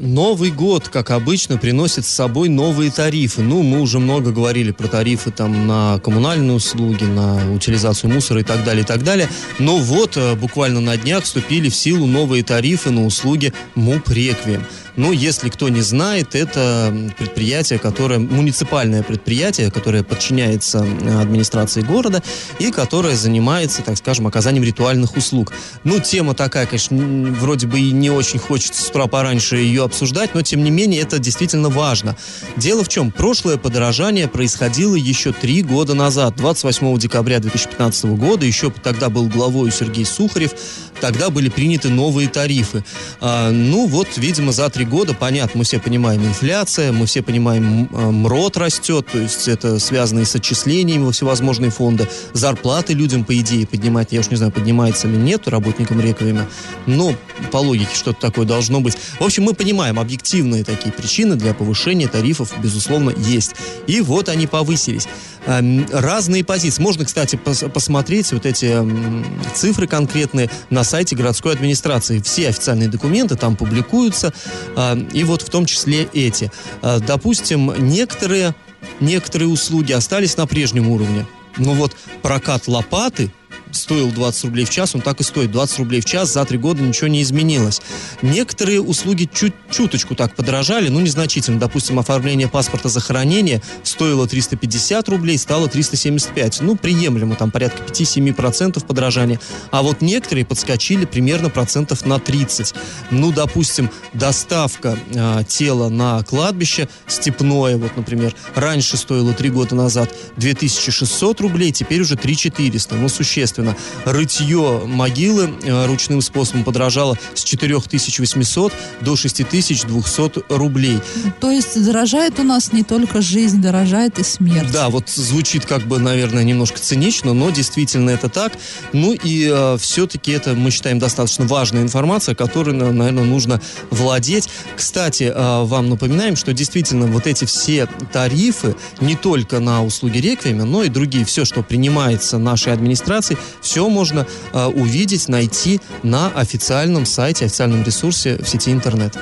Новый 0.00 0.52
год, 0.52 0.88
как 0.88 1.10
обычно, 1.10 1.58
приносит 1.58 2.04
с 2.04 2.08
собой 2.08 2.48
новые 2.48 2.90
тарифы. 2.90 3.42
Ну, 3.42 3.62
мы 3.62 3.80
уже 3.80 3.98
много 3.98 4.30
говорили 4.30 4.70
про 4.70 4.86
тарифы 4.86 5.32
там 5.32 5.66
на 5.66 5.98
коммунальные 5.98 6.52
услуги, 6.52 7.02
на 7.04 7.52
утилизацию 7.52 8.12
мусора 8.12 8.40
и 8.40 8.44
так 8.44 8.64
далее, 8.64 8.84
и 8.84 8.86
так 8.86 9.02
далее. 9.02 9.28
Но 9.58 9.78
вот 9.78 10.16
э, 10.16 10.36
буквально 10.36 10.80
на 10.80 10.96
днях 10.96 11.24
вступили 11.24 11.68
в 11.68 11.74
силу 11.74 12.06
новые 12.06 12.44
тарифы 12.44 12.90
на 12.90 13.04
услуги 13.06 13.52
МУП 13.74 14.10
«Реквием». 14.10 14.64
Ну, 14.98 15.12
если 15.12 15.48
кто 15.48 15.68
не 15.68 15.80
знает, 15.80 16.34
это 16.34 16.92
предприятие, 17.16 17.78
которое, 17.78 18.18
муниципальное 18.18 19.04
предприятие, 19.04 19.70
которое 19.70 20.02
подчиняется 20.02 20.84
э, 20.84 21.20
администрации 21.20 21.82
города 21.82 22.20
и 22.58 22.72
которое 22.72 23.14
занимается, 23.14 23.82
так 23.82 23.96
скажем, 23.96 24.26
оказанием 24.26 24.64
ритуальных 24.64 25.16
услуг. 25.16 25.52
Ну, 25.84 26.00
тема 26.00 26.34
такая, 26.34 26.66
конечно, 26.66 26.96
вроде 26.96 27.68
бы 27.68 27.78
и 27.78 27.92
не 27.92 28.10
очень 28.10 28.40
хочется 28.40 28.82
с 28.82 28.88
утра 28.88 29.06
пораньше 29.06 29.58
ее 29.58 29.84
обсуждать, 29.84 30.34
но, 30.34 30.42
тем 30.42 30.64
не 30.64 30.72
менее, 30.72 31.02
это 31.02 31.20
действительно 31.20 31.68
важно. 31.68 32.16
Дело 32.56 32.82
в 32.82 32.88
чем? 32.88 33.12
Прошлое 33.12 33.56
подорожание 33.56 34.26
происходило 34.26 34.96
еще 34.96 35.32
три 35.32 35.62
года 35.62 35.94
назад, 35.94 36.34
28 36.34 36.99
декабря 36.99 37.38
2015 37.38 38.04
года, 38.16 38.44
еще 38.44 38.73
тогда 38.82 39.11
был 39.11 39.28
главой 39.28 39.70
Сергей 39.70 40.04
Сухарев, 40.04 40.54
тогда 41.00 41.30
были 41.30 41.49
приняты 41.49 41.88
новые 41.88 42.28
тарифы. 42.28 42.84
А, 43.20 43.52
ну, 43.52 43.87
вот, 43.87 44.08
видимо, 44.16 44.50
за 44.50 44.68
три 44.70 44.88
года, 44.88 45.14
понятно, 45.14 45.59
мы 45.59 45.64
все 45.64 45.78
понимаем, 45.78 46.25
инфляция, 46.25 46.92
мы 46.92 47.07
все 47.07 47.23
понимаем, 47.23 47.88
МРОД 47.92 48.57
растет, 48.57 49.07
то 49.12 49.18
есть 49.18 49.47
это 49.49 49.78
связано 49.78 50.21
и 50.21 50.25
с 50.25 50.35
отчислениями 50.35 51.04
во 51.04 51.12
всевозможные 51.12 51.71
фонды, 51.71 52.09
зарплаты 52.33 52.95
людям, 52.95 53.25
по 53.25 53.38
идее, 53.38 53.66
поднимать, 53.66 54.12
я 54.12 54.21
уж 54.21 54.30
не 54.30 54.37
знаю, 54.37 54.52
поднимается 54.52 55.07
или 55.09 55.16
нет 55.16 55.47
работникам 55.49 56.00
реквиема, 56.00 56.47
но 56.87 57.14
по 57.52 57.59
логике 57.59 57.95
что-то 57.95 58.21
такое 58.21 58.47
должно 58.47 58.80
быть. 58.80 58.97
В 59.21 59.25
общем, 59.25 59.45
мы 59.45 59.54
понимаем, 59.54 60.00
объективные 60.00 60.64
такие 60.64 60.92
причины 60.92 61.37
для 61.37 61.54
повышения 61.54 62.09
тарифов, 62.09 62.52
безусловно, 62.62 63.11
есть. 63.16 63.54
И 63.87 64.00
вот 64.00 64.28
они 64.28 64.47
повысились. 64.47 65.07
Эм, 65.49 65.87
Разные 65.90 66.45
позиции. 66.45 66.83
Можно, 66.83 67.07
кстати, 67.07 67.37
пос- 67.43 67.69
посмотреть 67.71 68.31
вот 68.33 68.45
эти 68.45 68.67
м, 68.67 69.25
цифры 69.55 69.87
конкретные 69.87 70.50
на 70.69 70.85
сайте 70.85 71.17
городской 71.17 71.55
администрации. 71.55 72.21
Все 72.21 72.49
официальные 72.50 72.88
документы 72.88 73.35
там 73.35 73.57
публикуются, 73.57 74.33
э, 74.76 74.97
и 75.14 75.25
вот 75.25 75.40
в 75.43 75.49
том 75.49 75.64
числе 75.64 76.07
эти. 76.12 76.52
Э, 76.83 77.00
Допустим, 77.00 77.73
некоторые, 77.78 78.55
некоторые 79.00 79.49
услуги 79.49 79.93
остались 79.93 80.37
на 80.37 80.47
прежнем 80.47 80.88
уровне. 80.88 81.26
Ну 81.57 81.73
вот 81.73 81.97
прокат 82.23 82.69
лопаты 82.69 83.33
стоил 83.72 84.10
20 84.10 84.44
рублей 84.44 84.64
в 84.64 84.70
час, 84.70 84.94
он 84.94 85.00
так 85.00 85.20
и 85.20 85.25
стоит. 85.25 85.50
20 85.50 85.78
рублей 85.78 86.00
в 86.00 86.04
час, 86.04 86.32
за 86.32 86.44
три 86.44 86.58
года 86.58 86.82
ничего 86.82 87.08
не 87.08 87.22
изменилось. 87.22 87.80
Некоторые 88.22 88.80
услуги 88.80 89.28
чуть 89.32 89.54
чуточку 89.70 90.14
так 90.14 90.34
подорожали, 90.34 90.88
ну, 90.88 91.00
незначительно. 91.00 91.58
Допустим, 91.58 91.98
оформление 91.98 92.48
паспорта 92.48 92.88
за 92.88 93.00
хранение 93.00 93.62
стоило 93.82 94.26
350 94.26 95.08
рублей, 95.08 95.38
стало 95.38 95.68
375. 95.68 96.60
Ну, 96.60 96.76
приемлемо, 96.76 97.34
там 97.34 97.50
порядка 97.50 97.82
5-7% 97.82 98.84
подорожания. 98.87 99.40
А 99.70 99.82
вот 99.82 100.00
некоторые 100.00 100.44
подскочили 100.44 101.04
примерно 101.04 101.50
процентов 101.50 102.06
на 102.06 102.18
30. 102.18 102.75
Ну, 103.10 103.32
допустим, 103.32 103.90
доставка 104.12 104.98
э, 105.12 105.42
тела 105.46 105.88
на 105.88 106.22
кладбище 106.22 106.88
степное, 107.06 107.76
вот, 107.76 107.96
например, 107.96 108.34
раньше 108.54 108.96
стоило 108.96 109.32
3 109.32 109.50
года 109.50 109.75
назад 109.75 110.14
2600 110.37 111.40
рублей, 111.40 111.72
теперь 111.72 112.00
уже 112.02 112.16
3400. 112.16 112.94
Ну, 112.96 113.08
существенно. 113.08 113.57
Рытье 114.04 114.82
могилы 114.86 115.50
э, 115.62 115.86
ручным 115.86 116.20
способом 116.20 116.64
подорожало 116.64 117.18
с 117.34 117.42
4800 117.44 118.72
до 119.00 119.16
6200 119.16 120.44
рублей. 120.48 121.00
То 121.40 121.50
есть 121.50 121.82
дорожает 121.84 122.38
у 122.38 122.42
нас 122.42 122.72
не 122.72 122.82
только 122.82 123.20
жизнь, 123.20 123.60
дорожает 123.60 124.18
и 124.18 124.22
смерть. 124.22 124.70
Да, 124.72 124.88
вот 124.88 125.08
звучит 125.08 125.66
как 125.66 125.82
бы, 125.82 125.98
наверное, 125.98 126.44
немножко 126.44 126.78
цинично, 126.78 127.32
но 127.32 127.50
действительно 127.50 128.10
это 128.10 128.28
так. 128.28 128.52
Ну 128.92 129.12
и 129.12 129.48
э, 129.50 129.76
все-таки 129.78 130.32
это, 130.32 130.54
мы 130.54 130.70
считаем, 130.70 130.98
достаточно 130.98 131.46
важная 131.46 131.82
информация, 131.82 132.34
которой, 132.34 132.74
наверное, 132.74 133.24
нужно 133.24 133.60
владеть. 133.90 134.48
Кстати, 134.76 135.32
э, 135.34 135.64
вам 135.64 135.88
напоминаем, 135.88 136.36
что 136.36 136.52
действительно 136.52 137.06
вот 137.06 137.26
эти 137.26 137.44
все 137.44 137.88
тарифы 138.12 138.76
не 139.00 139.16
только 139.16 139.60
на 139.60 139.84
услуги 139.84 140.18
реквиема, 140.18 140.64
но 140.64 140.82
и 140.82 140.88
другие, 140.88 141.24
все, 141.24 141.44
что 141.44 141.62
принимается 141.62 142.38
нашей 142.38 142.72
администрацией, 142.72 143.38
все 143.61 143.88
можно 143.88 144.26
э, 144.52 144.64
увидеть, 144.67 145.28
найти 145.28 145.81
на 146.02 146.28
официальном 146.28 147.07
сайте, 147.07 147.47
официальном 147.47 147.83
ресурсе 147.83 148.37
в 148.37 148.49
сети 148.49 148.73
интернет. 148.73 149.17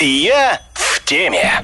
Я 0.00 0.60
в 0.74 1.04
теме. 1.04 1.62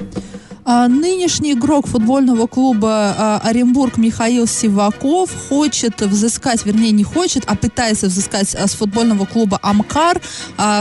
А, 0.69 0.89
нынешний 0.89 1.53
игрок 1.53 1.87
футбольного 1.87 2.45
клуба 2.45 3.15
а, 3.17 3.41
Оренбург 3.41 3.95
Михаил 3.95 4.47
Сиваков 4.47 5.29
хочет 5.47 6.01
взыскать, 6.01 6.65
вернее 6.65 6.91
не 6.91 7.05
хочет, 7.05 7.45
а 7.47 7.55
пытается 7.55 8.07
взыскать 8.07 8.53
а, 8.53 8.67
с 8.67 8.73
футбольного 8.73 9.23
клуба 9.23 9.59
Амкар 9.61 10.21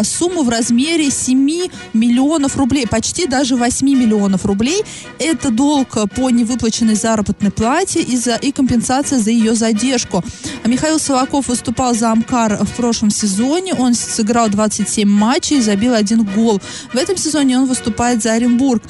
сумму 0.02 0.43
в 0.43 0.49
размере 0.49 1.09
7 1.09 1.69
миллионов 1.93 2.57
рублей, 2.57 2.88
почти 2.88 3.28
даже 3.28 3.55
8 3.55 3.87
миллионов 3.87 4.45
рублей. 4.45 4.83
Это 5.21 5.52
долг 5.52 5.97
по 6.16 6.31
невыплаченной 6.31 6.97
заработной 6.97 7.52
плате 7.52 8.00
и, 8.00 8.16
за, 8.16 8.35
и 8.35 8.50
компенсация 8.50 9.21
за 9.21 9.31
ее 9.31 9.55
задержку. 9.55 10.25
Михаил 10.64 10.99
Сиваков 10.99 11.47
выступал 11.47 11.95
за 11.95 12.11
Амкар 12.11 12.59
в 12.64 12.73
прошлом 12.73 13.11
сезоне, 13.11 13.75
он 13.75 13.95
сыграл 13.95 14.49
27 14.49 15.09
матчей 15.09 15.59
и 15.59 15.61
забил 15.61 15.95
один 15.95 16.25
гол. 16.25 16.61
В 16.93 16.97
этом 16.97 17.16
сезоне 17.16 17.61
он 17.61 17.66
выступает 17.66 18.21
за 18.21 18.33
Оренбург. 18.33 18.83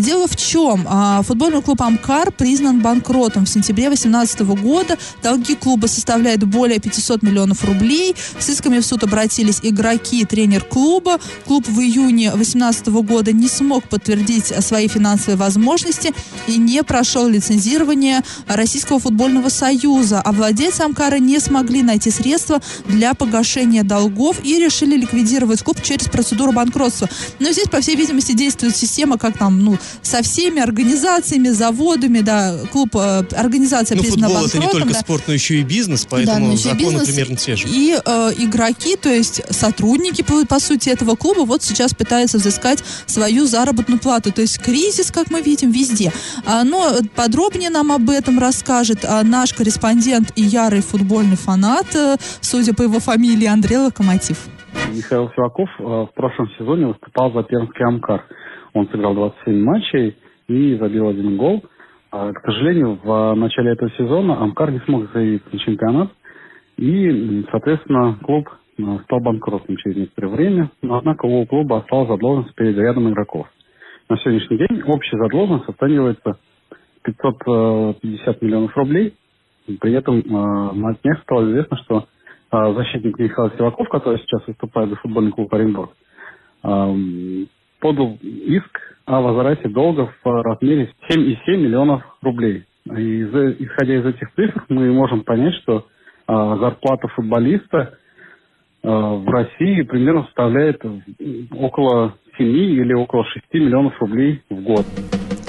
Дело 0.00 0.23
Дело 0.24 0.32
в 0.32 0.36
чем? 0.36 0.86
А, 0.88 1.20
футбольный 1.22 1.60
клуб 1.60 1.82
«Амкар» 1.82 2.32
признан 2.32 2.80
банкротом 2.80 3.44
в 3.44 3.48
сентябре 3.48 3.88
2018 3.88 4.40
года. 4.40 4.96
Долги 5.22 5.54
клуба 5.54 5.86
составляют 5.86 6.44
более 6.44 6.78
500 6.78 7.22
миллионов 7.22 7.62
рублей. 7.62 8.16
С 8.38 8.48
исками 8.48 8.78
в 8.78 8.86
суд 8.86 9.04
обратились 9.04 9.60
игроки 9.62 10.22
и 10.22 10.24
тренер 10.24 10.64
клуба. 10.64 11.18
Клуб 11.44 11.68
в 11.68 11.78
июне 11.78 12.30
2018 12.30 12.86
года 12.86 13.32
не 13.32 13.48
смог 13.48 13.86
подтвердить 13.86 14.46
свои 14.64 14.88
финансовые 14.88 15.36
возможности 15.36 16.14
и 16.46 16.56
не 16.56 16.82
прошел 16.82 17.28
лицензирование 17.28 18.22
Российского 18.46 19.00
футбольного 19.00 19.50
союза. 19.50 20.22
А 20.24 20.32
владельцы 20.32 20.80
«Амкара» 20.80 21.18
не 21.18 21.38
смогли 21.38 21.82
найти 21.82 22.10
средства 22.10 22.62
для 22.86 23.12
погашения 23.12 23.82
долгов 23.82 24.38
и 24.42 24.58
решили 24.58 24.96
ликвидировать 24.96 25.62
клуб 25.62 25.82
через 25.82 26.08
процедуру 26.08 26.52
банкротства. 26.52 27.10
Но 27.40 27.52
здесь, 27.52 27.68
по 27.68 27.82
всей 27.82 27.96
видимости, 27.96 28.32
действует 28.32 28.74
система, 28.74 29.18
как 29.18 29.36
там, 29.36 29.60
ну, 29.60 29.76
со 30.14 30.22
всеми 30.22 30.60
организациями, 30.60 31.48
заводами, 31.48 32.20
да, 32.20 32.56
клуб, 32.70 32.94
э, 32.94 33.24
организация 33.36 33.96
ну, 33.96 34.02
признана 34.02 34.28
футбол 34.28 34.46
это 34.46 34.58
не 34.60 34.68
только 34.68 34.92
да. 34.92 35.00
спорт, 35.00 35.24
но 35.26 35.34
еще 35.34 35.56
и 35.56 35.64
бизнес, 35.64 36.06
поэтому 36.08 36.52
да, 36.52 36.56
законы 36.56 36.78
бизнес. 36.78 37.08
примерно 37.08 37.36
те 37.36 37.56
же. 37.56 37.66
И 37.66 37.96
э, 37.96 38.30
игроки, 38.38 38.94
то 38.94 39.08
есть 39.08 39.42
сотрудники, 39.52 40.22
по, 40.22 40.46
по 40.46 40.60
сути, 40.60 40.88
этого 40.88 41.16
клуба 41.16 41.40
вот 41.40 41.64
сейчас 41.64 41.94
пытаются 41.94 42.38
взыскать 42.38 42.84
свою 43.06 43.46
заработную 43.46 43.98
плату. 43.98 44.30
То 44.32 44.42
есть 44.42 44.60
кризис, 44.60 45.10
как 45.10 45.32
мы 45.32 45.42
видим, 45.42 45.72
везде. 45.72 46.12
А, 46.46 46.62
но 46.62 46.92
подробнее 47.16 47.70
нам 47.70 47.90
об 47.90 48.08
этом 48.08 48.38
расскажет 48.38 49.04
а, 49.04 49.24
наш 49.24 49.52
корреспондент 49.52 50.30
и 50.36 50.42
ярый 50.42 50.80
футбольный 50.80 51.36
фанат, 51.36 51.86
э, 51.96 52.18
судя 52.40 52.72
по 52.72 52.82
его 52.82 53.00
фамилии, 53.00 53.46
Андрей 53.46 53.78
Локомотив. 53.78 54.38
Михаил 54.92 55.28
Сиваков 55.34 55.68
э, 55.78 55.82
в 55.82 56.10
прошлом 56.14 56.48
сезоне 56.56 56.86
выступал 56.86 57.32
за 57.32 57.42
Пермский 57.42 57.84
Амкар. 57.84 58.24
Он 58.74 58.88
сыграл 58.88 59.14
27 59.14 59.64
матчей 59.64 60.16
и 60.48 60.76
забил 60.76 61.08
один 61.08 61.36
гол. 61.36 61.64
А, 62.10 62.32
к 62.32 62.40
сожалению, 62.44 62.98
в 63.02 63.34
начале 63.34 63.72
этого 63.72 63.90
сезона 63.92 64.40
Амкар 64.42 64.70
не 64.72 64.80
смог 64.80 65.10
заявиться 65.12 65.48
на 65.50 65.58
чемпионат. 65.60 66.10
И, 66.76 67.44
соответственно, 67.50 68.18
клуб 68.22 68.48
э, 68.78 68.82
стал 69.04 69.20
банкротом 69.20 69.76
через 69.76 69.96
некоторое 69.96 70.28
время. 70.28 70.70
Но, 70.82 70.96
однако, 70.96 71.26
у 71.26 71.46
клуба 71.46 71.78
осталась 71.78 72.08
задолженность 72.08 72.54
перед 72.56 72.76
рядом 72.76 73.08
игроков. 73.08 73.46
На 74.08 74.18
сегодняшний 74.18 74.58
день 74.58 74.82
общая 74.86 75.16
задолженность 75.18 75.68
оценивается 75.68 76.38
550 77.04 78.42
миллионов 78.42 78.76
рублей. 78.76 79.14
При 79.80 79.92
этом 79.92 80.18
э, 80.18 80.22
на 80.28 80.94
днях 80.94 81.22
стало 81.22 81.48
известно, 81.48 81.76
что 81.78 82.06
э, 82.50 82.74
защитник 82.74 83.18
Михаил 83.20 83.50
Сиваков, 83.56 83.88
который 83.88 84.18
сейчас 84.18 84.44
выступает 84.48 84.90
за 84.90 84.96
футбольный 84.96 85.30
клуб 85.30 85.54
Оренбург, 85.54 85.90
подал 87.84 88.16
иск 88.22 88.80
о 89.04 89.20
возврате 89.20 89.68
долгов 89.68 90.10
в 90.24 90.42
размере 90.42 90.90
7,7 91.10 91.36
миллионов 91.58 92.02
рублей. 92.22 92.64
И 92.86 93.22
исходя 93.60 93.96
из 93.96 94.06
этих 94.06 94.32
цифр, 94.34 94.64
мы 94.70 94.90
можем 94.90 95.22
понять, 95.22 95.52
что 95.56 95.86
а, 96.26 96.56
зарплата 96.56 97.08
футболиста 97.08 97.98
а, 98.82 99.16
в 99.16 99.28
России 99.28 99.82
примерно 99.82 100.24
составляет 100.24 100.82
около 101.52 102.14
7 102.38 102.46
или 102.46 102.94
около 102.94 103.26
6 103.26 103.44
миллионов 103.52 104.00
рублей 104.00 104.40
в 104.48 104.62
год. 104.62 104.86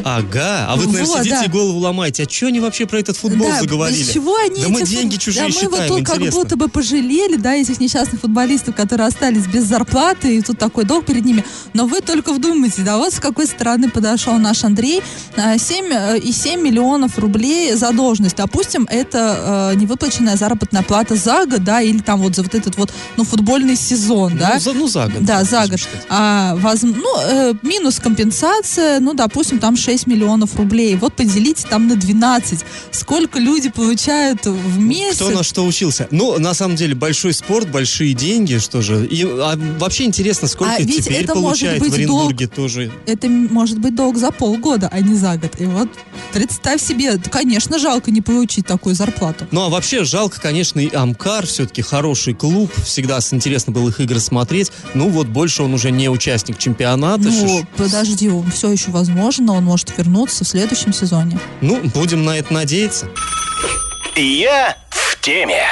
Ага, 0.08 0.68
а 0.70 0.76
вы, 0.76 0.86
наверное, 0.86 1.08
вот, 1.08 1.18
сидите 1.18 1.36
да. 1.40 1.46
и 1.46 1.48
голову 1.48 1.80
ломаете. 1.80 2.26
А 2.26 2.30
что 2.30 2.46
они 2.46 2.60
вообще 2.60 2.86
про 2.86 3.00
этот 3.00 3.18
футбол 3.18 3.48
да, 3.48 3.60
заговорили? 3.60 4.04
чего 4.04 4.36
они 4.36 4.62
да 4.62 4.70
мы 4.70 4.84
деньги 4.84 5.16
чужие 5.16 5.48
да, 5.48 5.52
считаем, 5.52 5.72
мы 5.72 5.78
вот 5.80 5.88
тут 5.88 6.00
интересно. 6.02 6.26
как 6.26 6.34
будто 6.36 6.56
бы 6.58 6.68
пожалели, 6.68 7.38
да, 7.38 7.56
этих 7.56 7.80
несчастных 7.80 8.22
футболистов, 8.22 8.76
которые 8.76 9.08
остались 9.08 9.48
без 9.48 9.64
зарплаты, 9.64 10.38
и 10.38 10.42
тут 10.44 10.60
такой 10.60 10.86
долг 10.86 11.08
перед 11.08 11.26
ними. 11.26 11.44
Но 11.74 11.88
вы 11.88 12.02
только 12.02 12.34
вдумайтесь, 12.34 12.84
да, 12.84 12.98
вот 12.98 13.16
с 13.16 13.20
какой 13.20 13.48
стороны 13.48 13.90
подошел 13.90 14.38
наш 14.38 14.64
Андрей. 14.64 15.02
7 15.36 15.86
э, 15.92 16.20
и 16.20 16.32
7 16.32 16.62
миллионов 16.62 17.18
рублей 17.18 17.74
задолженность. 17.74 18.36
Допустим, 18.36 18.88
это 18.92 19.72
э, 19.74 19.76
невыплаченная 19.76 20.38
заработная 20.38 20.84
плата 20.84 21.16
за 21.16 21.48
год, 21.48 21.64
да, 21.64 21.82
или 21.82 21.98
там 21.98 22.22
вот 22.22 22.36
за 22.36 22.44
вот 22.44 22.54
этот 22.54 22.78
вот, 22.78 22.94
ну, 23.18 23.24
футбольный 23.24 23.76
сезон, 23.76 24.34
ну, 24.34 24.40
да. 24.40 24.60
За, 24.60 24.74
ну, 24.74 24.88
за 24.88 25.08
год. 25.08 25.26
Да, 25.26 25.44
за 25.44 25.66
год. 25.68 25.80
А, 26.10 26.56
воз, 26.58 26.84
ну, 26.84 27.10
э, 27.28 27.56
минус 27.64 28.00
компенсация, 28.00 29.00
ну, 29.00 29.16
допустим, 29.16 29.58
там 29.58 29.76
6 29.76 29.95
миллионов 30.06 30.56
рублей. 30.56 30.96
Вот 30.96 31.14
поделите 31.14 31.68
там 31.68 31.88
на 31.88 31.96
12. 31.96 32.60
Сколько 32.92 33.40
люди 33.40 33.70
получают 33.70 34.46
в 34.46 34.80
месяц? 34.80 35.16
Кто 35.16 35.30
на 35.30 35.44
что 35.44 35.66
учился? 35.66 36.08
Ну, 36.12 36.38
на 36.40 36.54
самом 36.54 36.76
деле, 36.76 36.96
большой 36.96 37.34
спорт, 37.34 37.70
большие 37.70 38.14
деньги, 38.14 38.58
что 38.58 38.82
же. 38.82 39.06
И 39.06 39.24
а, 39.24 39.58
вообще 39.80 40.06
интересно, 40.06 40.48
сколько 40.48 40.76
а 40.76 40.80
ведь 40.80 41.04
теперь 41.04 41.24
это 41.24 41.34
получает 41.34 41.80
может 41.80 41.82
быть 41.82 41.92
в 41.92 41.96
Оренбурге 41.96 42.48
долг, 42.48 42.56
тоже. 42.56 42.92
Это 43.06 43.30
может 43.30 43.80
быть 43.80 43.96
долг 43.96 44.18
за 44.18 44.32
полгода, 44.32 44.90
а 44.92 45.00
не 45.00 45.16
за 45.16 45.38
год. 45.38 45.52
И 45.60 45.66
вот 45.66 45.90
представь 46.34 46.82
себе, 46.82 47.18
конечно, 47.32 47.80
жалко 47.80 48.12
не 48.12 48.22
получить 48.22 48.66
такую 48.66 48.96
зарплату. 48.96 49.48
Ну, 49.52 49.62
а 49.64 49.70
вообще 49.70 50.04
жалко, 50.04 50.42
конечно, 50.42 50.80
и 50.80 50.94
Амкар, 50.94 51.46
все-таки 51.46 51.82
хороший 51.82 52.34
клуб, 52.34 52.72
всегда 52.84 53.20
интересно 53.32 53.72
было 53.72 53.90
их 53.90 54.00
игры 54.00 54.20
смотреть. 54.20 54.72
Ну, 54.94 55.10
вот 55.10 55.28
больше 55.28 55.64
он 55.64 55.74
уже 55.74 55.92
не 55.92 56.10
участник 56.10 56.58
чемпионата. 56.58 57.24
Ну, 57.24 57.66
подожди, 57.78 58.30
он 58.30 58.52
все 58.52 58.72
еще 58.72 58.92
возможно, 58.92 59.54
он 59.54 59.64
может 59.64 59.85
вернуться 59.98 60.44
в 60.44 60.48
следующем 60.48 60.94
сезоне. 60.94 61.40
Ну, 61.62 61.82
будем 61.94 62.26
на 62.26 62.38
это 62.38 62.54
надеяться. 62.54 63.08
Я 64.16 64.78
в 64.90 65.20
теме. 65.22 65.66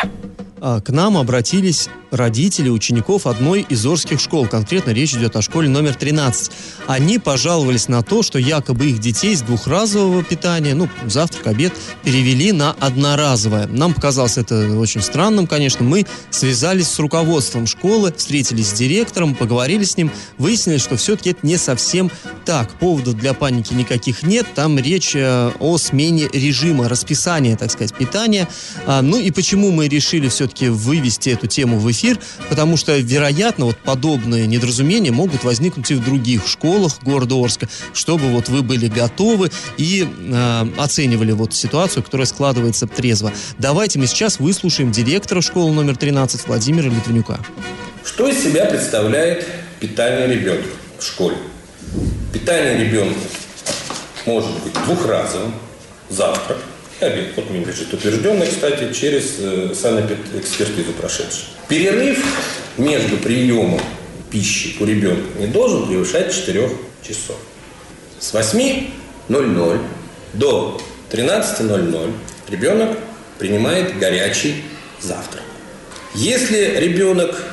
А, 0.65 0.79
к 0.79 0.91
нам 0.91 1.17
обратились 1.17 1.89
родители 2.09 2.69
учеников 2.69 3.27
одной 3.27 3.65
из 3.67 3.85
Орских 3.85 4.21
школ. 4.21 4.47
Конкретно 4.47 4.91
речь 4.91 5.13
идет 5.13 5.35
о 5.35 5.41
школе 5.41 5.67
номер 5.67 5.95
13. 5.95 6.51
Они 6.87 7.19
пожаловались 7.19 7.89
на 7.89 8.01
то, 8.01 8.23
что 8.23 8.39
якобы 8.39 8.91
их 8.91 8.99
детей 8.99 9.35
с 9.35 9.41
двухразового 9.41 10.23
питания, 10.23 10.73
ну, 10.73 10.87
завтрак, 11.05 11.47
обед, 11.47 11.73
перевели 12.03 12.53
на 12.53 12.71
одноразовое. 12.79 13.67
Нам 13.67 13.93
показалось 13.93 14.37
это 14.37 14.77
очень 14.77 15.01
странным, 15.01 15.47
конечно. 15.47 15.83
Мы 15.83 16.05
связались 16.29 16.87
с 16.87 16.99
руководством 16.99 17.67
школы, 17.67 18.13
встретились 18.15 18.69
с 18.69 18.73
директором, 18.73 19.35
поговорили 19.35 19.83
с 19.83 19.97
ним, 19.97 20.11
выяснили, 20.37 20.77
что 20.77 20.95
все-таки 20.95 21.31
это 21.31 21.45
не 21.45 21.57
совсем 21.57 22.09
так. 22.45 22.69
Поводов 22.75 23.15
для 23.15 23.33
паники 23.33 23.73
никаких 23.73 24.23
нет. 24.23 24.45
Там 24.55 24.77
речь 24.77 25.13
э, 25.13 25.51
о 25.59 25.77
смене 25.77 26.29
режима, 26.31 26.87
расписания, 26.87 27.57
так 27.57 27.69
сказать, 27.71 27.93
питания. 27.93 28.47
А, 28.85 29.01
ну 29.01 29.19
и 29.19 29.31
почему 29.31 29.71
мы 29.71 29.89
решили 29.89 30.29
все-таки 30.53 30.69
вывести 30.69 31.29
эту 31.29 31.47
тему 31.47 31.79
в 31.79 31.89
эфир? 31.91 32.19
Потому 32.49 32.77
что, 32.77 32.97
вероятно, 32.97 33.65
вот 33.65 33.77
подобные 33.77 34.47
недоразумения 34.47 35.11
могут 35.11 35.43
возникнуть 35.43 35.89
и 35.91 35.95
в 35.95 36.03
других 36.03 36.47
школах 36.47 37.01
города 37.01 37.35
Орска, 37.35 37.67
чтобы 37.93 38.29
вот 38.29 38.49
вы 38.49 38.61
были 38.61 38.87
готовы 38.87 39.51
и 39.77 40.07
э, 40.07 40.65
оценивали 40.77 41.31
вот 41.31 41.53
ситуацию, 41.53 42.03
которая 42.03 42.27
складывается 42.27 42.87
трезво. 42.87 43.31
Давайте 43.57 43.99
мы 43.99 44.07
сейчас 44.07 44.39
выслушаем 44.39 44.91
директора 44.91 45.41
школы 45.41 45.73
номер 45.73 45.97
13 45.97 46.47
Владимира 46.47 46.89
Литвинюка. 46.89 47.39
Что 48.05 48.27
из 48.27 48.43
себя 48.43 48.65
представляет 48.65 49.47
питание 49.79 50.27
ребенка 50.27 50.69
в 50.99 51.03
школе? 51.03 51.37
Питание 52.31 52.85
ребенка 52.85 53.19
может 54.25 54.51
быть 54.63 54.73
двухразовым, 54.85 55.53
завтрак 56.09 56.57
Вот 57.35 57.49
мне 57.49 57.63
лежит 57.63 57.93
утвержденный, 57.93 58.47
кстати, 58.47 58.93
через 58.93 59.35
э, 59.39 59.73
санэпид-экспертизу 59.73 60.93
прошедший. 60.93 61.45
Перерыв 61.67 62.23
между 62.77 63.17
приемом 63.17 63.81
пищи 64.31 64.75
у 64.79 64.85
ребенка 64.85 65.39
не 65.39 65.47
должен 65.47 65.87
превышать 65.87 66.33
4 66.33 66.69
часов. 67.01 67.37
С 68.19 68.33
8.00 68.33 69.79
до 70.33 70.81
13.00 71.11 72.13
ребенок 72.49 72.97
принимает 73.37 73.97
горячий 73.99 74.63
завтрак. 75.01 75.43
Если 76.15 76.77
ребенок 76.77 77.43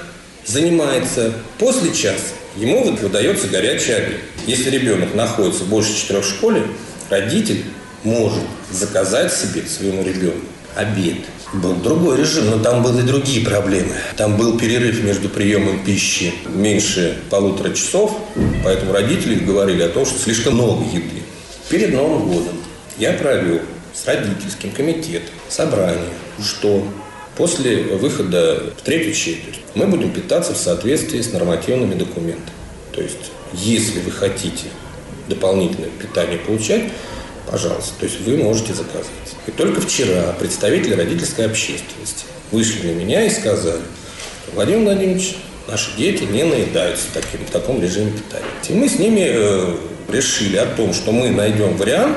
занимается 0.45 1.33
после 1.59 1.93
часа, 1.93 2.35
ему 2.57 2.85
выдается 2.85 3.49
горячий 3.49 3.93
обед. 3.93 4.21
Если 4.47 4.71
ребенок 4.71 5.15
находится 5.15 5.65
больше 5.65 5.95
четырех 5.95 6.25
в 6.25 6.29
школе, 6.29 6.63
родитель 7.09 7.65
может 8.05 8.43
заказать 8.71 9.33
себе 9.33 9.63
своему 9.67 10.03
ребенку 10.03 10.47
обед. 10.77 11.19
Был 11.53 11.75
другой 11.75 12.19
режим, 12.19 12.51
но 12.51 12.59
там 12.61 12.83
были 12.83 13.03
другие 13.03 13.45
проблемы. 13.45 13.95
Там 14.17 14.37
был 14.37 14.57
перерыв 14.57 15.03
между 15.03 15.29
приемом 15.29 15.85
пищи 15.85 16.33
меньше 16.55 17.19
полутора 17.29 17.75
часов, 17.75 18.17
поэтому 18.63 18.93
родители 18.93 19.35
говорили 19.35 19.83
о 19.83 19.89
том, 19.89 20.07
что 20.07 20.19
слишком 20.19 20.55
много 20.55 20.85
еды. 20.85 21.23
Перед 21.69 21.93
Новым 21.93 22.29
годом 22.29 22.57
я 22.99 23.13
провел 23.15 23.61
с 23.93 24.07
родительским 24.07 24.71
комитетом 24.71 25.35
собрание, 25.49 26.13
что 26.41 26.87
после 27.37 27.83
выхода 27.83 28.73
в 28.79 28.83
третью 28.83 29.15
четверть 29.15 29.61
мы 29.75 29.87
будем 29.87 30.13
питаться 30.13 30.55
в 30.55 30.57
соответствии 30.57 31.21
с 31.21 31.33
нормативными 31.33 31.95
документами. 31.95 32.51
То 32.93 33.03
есть, 33.03 33.33
если 33.53 34.01
вы 34.01 34.13
хотите 34.13 34.67
дополнительное 35.29 35.91
питание 35.91 36.39
получать, 36.39 36.85
пожалуйста, 37.51 37.93
то 37.99 38.07
есть 38.07 38.21
вы 38.21 38.37
можете 38.37 38.75
заказать. 38.75 39.07
И 39.47 39.51
только 39.51 39.81
вчера 39.81 40.33
представители 40.39 40.95
родительской 40.95 41.47
общественности 41.47 42.25
вышли 42.53 42.93
на 42.93 42.97
меня 42.97 43.27
и 43.27 43.31
сказали, 43.31 43.83
Владимир 44.55 44.85
Владимирович, 44.85 45.37
наши 45.69 45.97
дети 45.97 46.25
не 46.25 46.45
наедаются 46.45 47.07
в, 47.09 47.13
таким, 47.13 47.47
в 47.47 47.51
таком 47.51 47.83
режиме 47.83 48.13
питания. 48.13 48.47
И 48.69 48.73
мы 48.73 48.89
с 48.89 48.99
ними 48.99 49.27
э, 49.27 49.77
решили 50.09 50.57
о 50.57 50.67
том, 50.67 50.95
что 50.95 51.13
мы 51.13 51.31
найдем 51.31 51.77
вариант, 51.77 52.17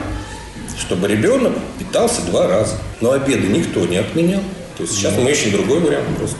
чтобы 0.80 1.08
ребенок 1.08 1.54
питался 1.80 2.22
два 2.24 2.48
раза. 2.48 2.78
Но 3.02 3.12
обеды 3.12 3.48
никто 3.48 3.86
не 3.86 3.98
отменял. 3.98 4.42
То 4.78 4.84
есть 4.84 4.96
сейчас 4.96 5.14
мы 5.18 5.32
ищем 5.32 5.52
другой 5.52 5.80
вариант 5.80 6.08
просто. 6.18 6.38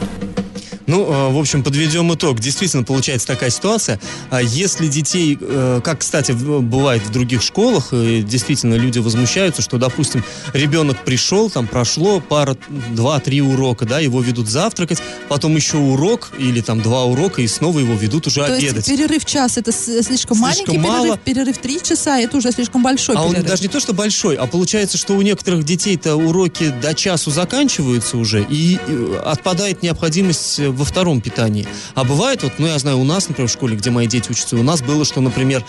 Ну, 0.86 1.04
э, 1.04 1.32
в 1.32 1.38
общем, 1.38 1.62
подведем 1.62 2.12
итог. 2.14 2.40
Действительно, 2.40 2.82
получается 2.84 3.26
такая 3.26 3.50
ситуация. 3.50 3.98
А 4.30 4.42
Если 4.42 4.86
детей, 4.88 5.38
э, 5.40 5.80
как, 5.82 6.00
кстати, 6.00 6.32
бывает 6.32 7.02
в 7.02 7.10
других 7.10 7.42
школах, 7.42 7.88
действительно 7.92 8.74
люди 8.74 8.98
возмущаются, 8.98 9.62
что, 9.62 9.78
допустим, 9.78 10.22
ребенок 10.52 11.04
пришел, 11.04 11.48
там 11.50 11.66
прошло 11.66 12.20
пара, 12.20 12.56
два-три 12.92 13.40
урока, 13.40 13.84
да, 13.86 14.00
его 14.00 14.20
ведут 14.20 14.48
завтракать, 14.48 14.98
потом 15.28 15.56
еще 15.56 15.76
урок 15.78 16.32
или 16.38 16.60
там 16.60 16.80
два 16.82 17.04
урока, 17.04 17.42
и 17.42 17.46
снова 17.46 17.78
его 17.80 17.94
ведут 17.94 18.26
уже 18.26 18.40
То 18.40 18.54
обедать. 18.54 18.86
есть 18.86 18.88
перерыв 18.88 19.24
час 19.24 19.56
это 19.56 19.72
с- 19.72 20.02
слишком, 20.02 20.38
маленький 20.38 20.78
мало. 20.78 21.02
перерыв, 21.16 21.20
перерыв 21.20 21.58
три 21.58 21.80
часа 21.82 22.18
это 22.20 22.36
уже 22.36 22.52
слишком 22.52 22.82
большой 22.82 23.16
А 23.16 23.22
он 23.22 23.30
перерыв. 23.32 23.48
даже 23.48 23.62
не 23.62 23.68
то, 23.68 23.80
что 23.80 23.92
большой, 23.94 24.36
а 24.36 24.46
получается, 24.46 24.98
что 24.98 25.14
у 25.14 25.22
некоторых 25.22 25.64
детей-то 25.64 26.16
уроки 26.16 26.72
до 26.82 26.94
часу 26.94 27.30
заканчиваются 27.30 28.16
уже, 28.18 28.44
и 28.48 28.78
э, 28.86 29.22
отпадает 29.24 29.82
необходимость 29.82 30.58
э, 30.60 30.70
во 30.74 30.84
втором 30.84 31.20
питании. 31.20 31.66
А 31.94 32.04
бывает, 32.04 32.42
вот, 32.42 32.52
ну, 32.58 32.66
я 32.66 32.78
знаю, 32.78 32.98
у 32.98 33.04
нас, 33.04 33.28
например, 33.28 33.48
в 33.48 33.52
школе, 33.52 33.76
где 33.76 33.90
мои 33.90 34.06
дети 34.06 34.30
учатся, 34.30 34.56
у 34.56 34.62
нас 34.62 34.82
было, 34.82 35.04
что, 35.04 35.20
например, 35.20 35.64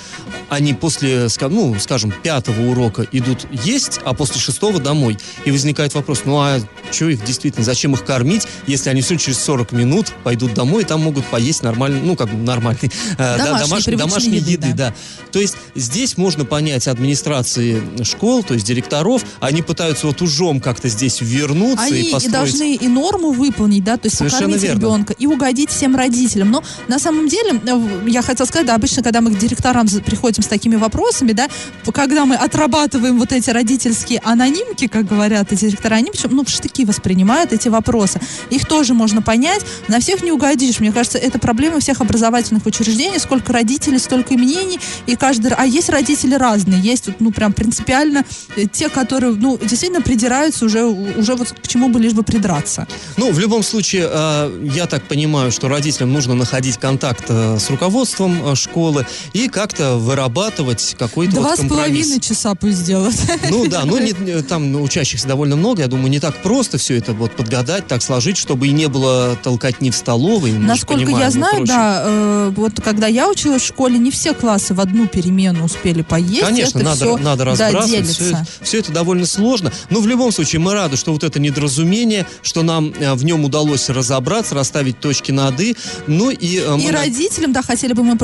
они 0.49 0.73
после, 0.73 1.27
ну, 1.41 1.75
скажем, 1.79 2.13
пятого 2.23 2.69
урока 2.69 3.07
идут 3.11 3.47
есть, 3.51 3.99
а 4.03 4.13
после 4.13 4.39
шестого 4.39 4.79
домой. 4.79 5.17
И 5.45 5.51
возникает 5.51 5.93
вопрос, 5.93 6.21
ну, 6.25 6.37
а 6.39 6.59
что 6.91 7.09
их 7.09 7.23
действительно, 7.23 7.63
зачем 7.63 7.93
их 7.93 8.05
кормить, 8.05 8.47
если 8.67 8.89
они 8.89 9.01
все 9.01 9.17
через 9.17 9.39
40 9.39 9.71
минут 9.71 10.13
пойдут 10.23 10.53
домой, 10.53 10.83
и 10.83 10.85
там 10.85 11.01
могут 11.01 11.25
поесть 11.25 11.63
нормально, 11.63 11.99
ну, 12.03 12.15
как 12.15 12.29
бы 12.29 12.37
нормальный, 12.37 12.91
э, 13.17 13.37
Домашней, 13.37 13.83
привычной 13.83 13.97
домашней 13.97 14.37
еды, 14.37 14.51
еды, 14.51 14.67
да. 14.73 14.89
да. 14.89 14.95
То 15.31 15.39
есть 15.39 15.57
здесь 15.75 16.17
можно 16.17 16.45
понять 16.45 16.87
администрации 16.87 17.81
школ, 18.03 18.43
то 18.43 18.53
есть 18.53 18.65
директоров, 18.65 19.23
они 19.39 19.61
пытаются 19.61 20.07
вот 20.07 20.21
ужом 20.21 20.59
как-то 20.59 20.89
здесь 20.89 21.21
вернуться 21.21 21.85
Они 21.85 22.01
и 22.01 22.11
построить... 22.11 22.33
должны 22.33 22.75
и 22.75 22.87
норму 22.87 23.31
выполнить, 23.31 23.83
да, 23.83 23.97
то 23.97 24.07
есть 24.07 24.17
Совершенно 24.17 24.55
верно. 24.55 24.79
ребенка 24.79 24.94
и 25.17 25.27
угодить 25.27 25.69
всем 25.69 25.95
родителям. 25.95 26.51
Но 26.51 26.63
на 26.87 26.99
самом 26.99 27.27
деле, 27.27 27.61
э, 27.65 28.09
я 28.09 28.21
хотела 28.21 28.45
сказать, 28.45 28.67
да, 28.67 28.75
обычно, 28.75 29.03
когда 29.03 29.21
мы 29.21 29.31
к 29.31 29.37
директорам 29.37 29.87
приходим 29.87 30.43
с 30.43 30.47
такими 30.47 30.75
вопросами, 30.75 31.31
да, 31.31 31.47
когда 31.93 32.25
мы 32.25 32.35
отрабатываем 32.35 33.17
вот 33.19 33.31
эти 33.31 33.49
родительские 33.49 34.21
анонимки, 34.23 34.87
как 34.87 35.05
говорят 35.05 35.51
эти 35.51 35.65
директора, 35.65 35.95
они 35.95 36.11
причем, 36.11 36.35
ну, 36.35 36.43
в 36.43 36.49
штыки 36.49 36.85
воспринимают 36.85 37.53
эти 37.53 37.67
вопросы. 37.67 38.19
Их 38.49 38.65
тоже 38.65 38.93
можно 38.93 39.21
понять. 39.21 39.61
На 39.87 39.99
всех 39.99 40.23
не 40.23 40.31
угодишь. 40.31 40.79
Мне 40.79 40.91
кажется, 40.91 41.17
это 41.17 41.39
проблема 41.39 41.79
всех 41.79 42.01
образовательных 42.01 42.65
учреждений. 42.65 43.19
Сколько 43.19 43.53
родителей, 43.53 43.99
столько 43.99 44.33
мнений. 44.33 44.79
И 45.07 45.15
каждый... 45.15 45.51
А 45.53 45.65
есть 45.65 45.89
родители 45.89 46.35
разные. 46.35 46.79
Есть, 46.79 47.09
ну, 47.19 47.31
прям 47.31 47.53
принципиально 47.53 48.23
э, 48.55 48.65
те, 48.71 48.89
которые, 48.89 49.33
ну, 49.33 49.57
действительно 49.57 50.01
придираются 50.01 50.65
уже, 50.65 50.83
уже 50.85 51.35
вот 51.35 51.53
к 51.61 51.67
чему 51.67 51.89
бы 51.89 51.99
лишь 51.99 52.13
бы 52.13 52.23
придраться. 52.23 52.87
Ну, 53.17 53.31
в 53.31 53.39
любом 53.39 53.63
случае, 53.63 54.07
э, 54.11 54.69
я 54.85 54.89
так 54.89 55.03
понимаю, 55.03 55.51
что 55.51 55.67
родителям 55.67 56.13
нужно 56.13 56.35
находить 56.35 56.77
контакт 56.77 57.25
э, 57.27 57.57
с 57.59 57.71
руководством 57.71 58.51
э, 58.51 58.55
школы 58.55 59.07
и 59.33 59.47
как-то 59.47 59.95
вырабатывать 59.95 60.95
какой-то 60.99 61.33
Два 61.37 61.49
вот 61.49 61.55
с 61.55 61.59
компромисс. 61.61 61.87
половиной 62.05 62.19
часа 62.21 62.53
пусть 62.53 62.77
сделают. 62.77 63.15
Ну 63.49 63.67
да, 63.67 63.83
ну 63.85 63.97
не- 63.97 64.11
не- 64.11 64.41
там 64.43 64.79
учащихся 64.79 65.27
довольно 65.27 65.55
много, 65.55 65.81
я 65.81 65.87
думаю, 65.87 66.09
не 66.09 66.19
так 66.19 66.35
просто 66.43 66.77
все 66.77 66.97
это 66.97 67.13
вот 67.13 67.35
подгадать, 67.35 67.87
так 67.87 68.03
сложить, 68.03 68.37
чтобы 68.37 68.67
и 68.67 68.71
не 68.71 68.87
было 68.87 69.35
толкотни 69.41 69.89
в 69.89 69.95
столовой. 69.95 70.51
Насколько 70.51 71.01
я 71.01 71.05
понимаем, 71.07 71.31
ну, 71.33 71.39
знаю, 71.39 71.65
да, 71.65 72.03
э, 72.05 72.53
вот 72.55 72.79
когда 72.79 73.07
я 73.07 73.27
училась 73.27 73.63
в 73.63 73.65
школе, 73.65 73.97
не 73.97 74.11
все 74.11 74.35
классы 74.35 74.75
в 74.75 74.79
одну 74.79 75.07
перемену 75.07 75.65
успели 75.65 76.03
поесть. 76.03 76.41
Конечно, 76.41 76.77
это 76.77 76.85
надо, 76.85 77.05
всё, 77.05 77.17
надо 77.17 77.37
да, 77.37 77.45
разбрасывать. 77.45 77.89
делится. 77.89 78.13
все, 78.13 78.29
это, 78.29 78.47
всё 78.61 78.79
это 78.79 78.91
довольно 78.91 79.25
сложно. 79.25 79.71
Но 79.89 79.99
в 79.99 80.05
любом 80.07 80.31
случае 80.31 80.59
мы 80.59 80.73
рады, 80.73 80.95
что 80.95 81.11
вот 81.11 81.23
это 81.23 81.39
недоразумение, 81.39 82.27
что 82.43 82.61
нам 82.61 82.93
э, 82.99 83.15
в 83.15 83.25
нем 83.25 83.45
удалось 83.45 83.89
разобраться, 83.89 84.53
расставить 84.53 84.74
точки 84.83 85.31
над 85.31 85.59
«и». 85.59 85.75
Ну 86.07 86.29
и, 86.29 86.57
э, 86.59 86.75
мы 86.75 86.81
И 86.81 86.91
на- 86.91 86.99
родителям, 86.99 87.53
да, 87.53 87.61
хотели 87.61 87.93
бы 87.93 88.03
мы 88.03 88.17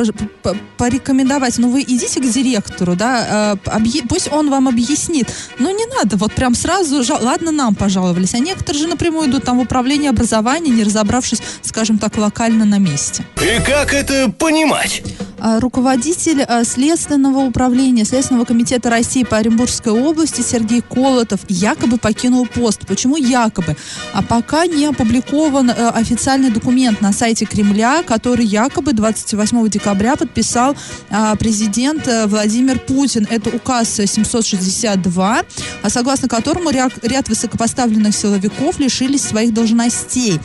порекомендовать, 0.78 1.58
ну 1.58 1.70
вы 1.70 1.82
идите 1.82 2.20
к 2.20 2.24
директору, 2.30 2.96
да, 2.96 3.56
э, 3.66 3.70
объ- 3.70 4.08
пусть 4.08 4.30
он 4.32 4.50
вам 4.50 4.68
объяснит. 4.68 5.28
Но 5.60 5.70
не 5.72 5.86
надо 5.86 6.18
вот 6.18 6.34
прям 6.34 6.56
сразу, 6.56 7.04
жал- 7.04 7.24
ладно, 7.24 7.52
нам 7.52 7.76
пожаловались, 7.76 8.34
а 8.34 8.40
некоторые 8.40 8.82
же 8.82 8.88
напрямую 8.88 9.30
идут 9.30 9.44
там 9.44 9.58
в 9.58 9.62
управление 9.62 10.10
образования, 10.10 10.72
не 10.72 10.84
разобравшись, 10.84 11.42
скажем 11.62 11.98
так, 11.98 12.18
локально 12.18 12.66
на 12.66 12.78
месте. 12.80 13.24
И 13.38 13.62
как 13.66 13.94
это 13.94 14.30
понимать? 14.38 15.04
А, 15.44 15.60
Руководитель 15.60 16.44
а, 16.44 16.64
Следственного 16.64 17.40
управления 17.40 18.06
Следственного 18.06 18.46
комитета 18.46 18.92
России 18.92 19.24
по 19.24 19.38
Оренбургской 19.38 19.92
области 19.92 20.42
Сергей 20.42 20.82
Колотов 20.82 21.40
якобы 21.50 21.98
покинул 21.98 22.46
пост. 22.46 22.86
Почему 22.86 23.18
якобы? 23.18 23.76
А 24.14 24.22
пока 24.22 24.68
не 24.68 24.86
опубликован 24.86 25.72
э, 25.72 25.90
официальный 25.90 26.52
документ 26.52 27.02
на 27.02 27.12
сайте 27.12 27.46
Кремля, 27.46 28.04
который 28.04 28.46
якобы 28.46 28.94
28 28.94 29.68
декабря 29.70 30.16
подписал 30.16 30.76
а, 31.10 31.36
президент 31.36 32.08
э, 32.08 32.28
Владимир 32.28 32.78
Путин. 32.78 33.28
Это 33.28 33.50
указ 33.50 33.96
762, 33.96 35.42
а 35.82 35.90
согласно 35.90 36.28
которому 36.28 36.70
ряд, 36.70 36.94
ряд 37.04 37.30
высокопоставленных 37.30 38.16
силовиков 38.16 38.78
лишились 38.80 39.24
своих 39.24 39.54
должностей. 39.54 40.40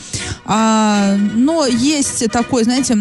Но 0.47 1.67
есть 1.67 2.31
такой, 2.31 2.65
знаете, 2.65 2.97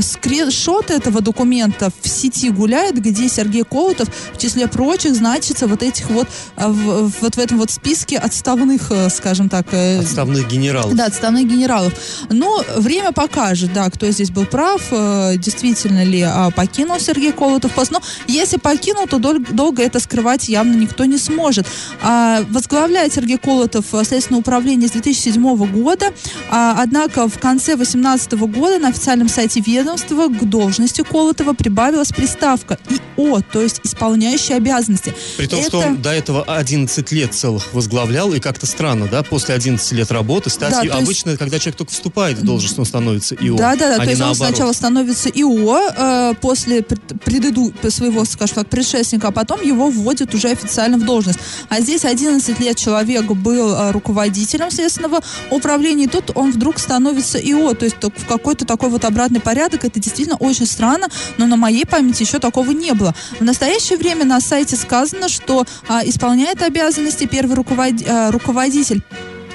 скриншот 0.00 0.90
этого 0.90 1.20
документа 1.26 1.90
в 2.02 2.08
сети 2.08 2.50
гуляет, 2.50 2.94
где 3.02 3.28
Сергей 3.28 3.64
Колотов 3.64 4.08
в 4.32 4.38
числе 4.38 4.68
прочих 4.68 5.14
значится 5.14 5.66
вот 5.66 5.82
этих 5.82 6.08
вот, 6.10 6.28
а, 6.56 6.68
в, 6.68 7.12
вот 7.20 7.34
в 7.34 7.38
этом 7.38 7.58
вот 7.58 7.70
списке 7.70 8.16
отставных, 8.18 8.90
э, 8.90 9.08
скажем 9.10 9.48
так, 9.48 9.66
э, 9.72 9.98
Отставных 10.00 10.48
генералов. 10.48 10.94
да, 10.94 11.06
отставных 11.06 11.44
генералов. 11.46 11.92
Но 12.30 12.64
время 12.76 13.12
покажет, 13.12 13.72
да, 13.72 13.90
кто 13.90 14.08
здесь 14.10 14.30
был 14.30 14.46
прав, 14.46 14.80
э, 14.92 15.34
действительно 15.36 16.04
ли 16.04 16.22
а, 16.22 16.50
покинул 16.50 16.98
Сергей 17.00 17.32
Колотов 17.32 17.72
пост. 17.72 17.90
Но 17.90 18.00
если 18.28 18.58
покинул, 18.58 19.06
то 19.08 19.18
дол- 19.18 19.44
долго 19.50 19.82
это 19.82 19.98
скрывать 20.00 20.48
явно 20.48 20.74
никто 20.76 21.04
не 21.06 21.18
сможет. 21.18 21.66
А, 22.02 22.44
возглавляет 22.50 23.12
Сергей 23.14 23.38
Колотов 23.38 23.86
Следственное 24.04 24.40
управление 24.40 24.88
с 24.88 24.92
2007 24.92 25.66
года, 25.66 26.06
а, 26.50 26.76
однако 26.78 27.28
в 27.28 27.38
конце 27.40 27.74
2018 27.76 28.46
года 28.46 28.78
на 28.78 28.88
официальном 28.88 29.28
сайте 29.28 29.60
ведомства 29.60 30.28
к 30.28 30.44
должности 30.48 31.02
Колотова 31.16 31.54
прибавилась 31.54 32.08
приставка 32.12 32.78
ИО, 33.16 33.40
то 33.50 33.62
есть 33.62 33.80
исполняющий 33.84 34.52
обязанности. 34.52 35.14
При 35.38 35.46
том, 35.46 35.62
что 35.62 35.78
Это- 35.78 35.88
он 35.88 36.02
до 36.02 36.10
этого 36.10 36.42
11 36.42 37.10
лет 37.12 37.32
целых 37.34 37.72
возглавлял, 37.72 38.34
и 38.34 38.38
как-то 38.38 38.66
странно, 38.66 39.08
да, 39.10 39.22
после 39.22 39.54
11 39.54 39.92
лет 39.92 40.10
работы 40.12 40.50
стать... 40.50 40.72
Да, 40.72 40.82
и- 40.82 40.88
то 40.88 40.98
есть- 40.98 41.06
Обычно, 41.06 41.36
когда 41.38 41.58
человек 41.58 41.78
только 41.78 41.92
вступает 41.92 42.36
в 42.36 42.44
должность, 42.44 42.78
он 42.78 42.84
становится 42.84 43.34
ИО, 43.34 43.56
Да, 43.56 43.76
да, 43.76 43.88
да. 43.88 43.94
а 43.94 44.04
то 44.04 44.10
есть 44.10 44.20
он 44.20 44.26
наоборот. 44.28 44.36
сначала 44.54 44.72
становится 44.74 45.30
ИО 45.30 45.80
э, 45.96 46.34
после 46.42 46.82
пред- 46.82 47.22
преду- 47.24 47.72
своего, 47.90 48.26
скажем 48.26 48.56
так, 48.56 48.68
предшественника, 48.68 49.28
а 49.28 49.30
потом 49.30 49.62
его 49.62 49.88
вводят 49.88 50.34
уже 50.34 50.50
официально 50.50 50.98
в 50.98 51.04
должность. 51.06 51.38
А 51.70 51.80
здесь 51.80 52.04
11 52.04 52.60
лет 52.60 52.76
человек 52.76 53.24
был 53.24 53.74
э, 53.74 53.90
руководителем 53.92 54.70
следственного 54.70 55.20
управления, 55.50 56.04
и 56.04 56.08
тут 56.08 56.30
он 56.34 56.52
вдруг 56.52 56.78
становится 56.78 57.38
ИО. 57.38 57.72
То 57.72 57.86
есть 57.86 57.96
в 58.02 58.26
какой-то 58.26 58.66
такой 58.66 58.90
вот 58.90 59.06
обратный 59.06 59.40
порядок. 59.40 59.86
Это 59.86 59.98
действительно 59.98 60.36
очень 60.36 60.66
странно, 60.66 61.05
но 61.38 61.46
на 61.46 61.56
моей 61.56 61.84
памяти 61.84 62.22
еще 62.22 62.38
такого 62.38 62.70
не 62.70 62.92
было. 62.92 63.14
В 63.38 63.44
настоящее 63.44 63.98
время 63.98 64.24
на 64.24 64.40
сайте 64.40 64.76
сказано, 64.76 65.28
что 65.28 65.64
а, 65.88 66.06
исполняет 66.06 66.62
обязанности 66.62 67.26
первый 67.26 67.56
руковод- 67.56 68.02
э, 68.06 68.30
руководитель 68.30 69.02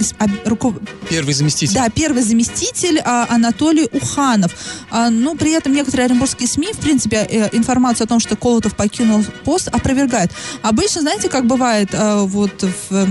ис- 0.01 0.15
об- 0.17 0.31
руко- 0.47 0.73
Первый 1.09 1.33
заместитель. 1.33 1.73
да, 1.75 1.89
первый 1.89 2.23
заместитель 2.23 2.99
а, 3.03 3.27
Анатолий 3.29 3.87
Уханов. 3.91 4.51
А, 4.89 5.09
ну, 5.09 5.35
при 5.35 5.51
этом 5.51 5.73
некоторые 5.73 6.05
оренбургские 6.05 6.47
СМИ, 6.47 6.73
в 6.73 6.77
принципе, 6.77 7.17
э, 7.29 7.49
информацию 7.53 8.05
о 8.05 8.07
том, 8.07 8.19
что 8.19 8.35
Колотов 8.35 8.75
покинул 8.75 9.23
пост, 9.45 9.67
опровергают. 9.69 10.31
Обычно, 10.61 11.01
знаете, 11.01 11.29
как 11.29 11.45
бывает 11.45 11.89
э, 11.93 12.21
вот 12.25 12.63
в, 12.63 12.93
э, 12.93 13.05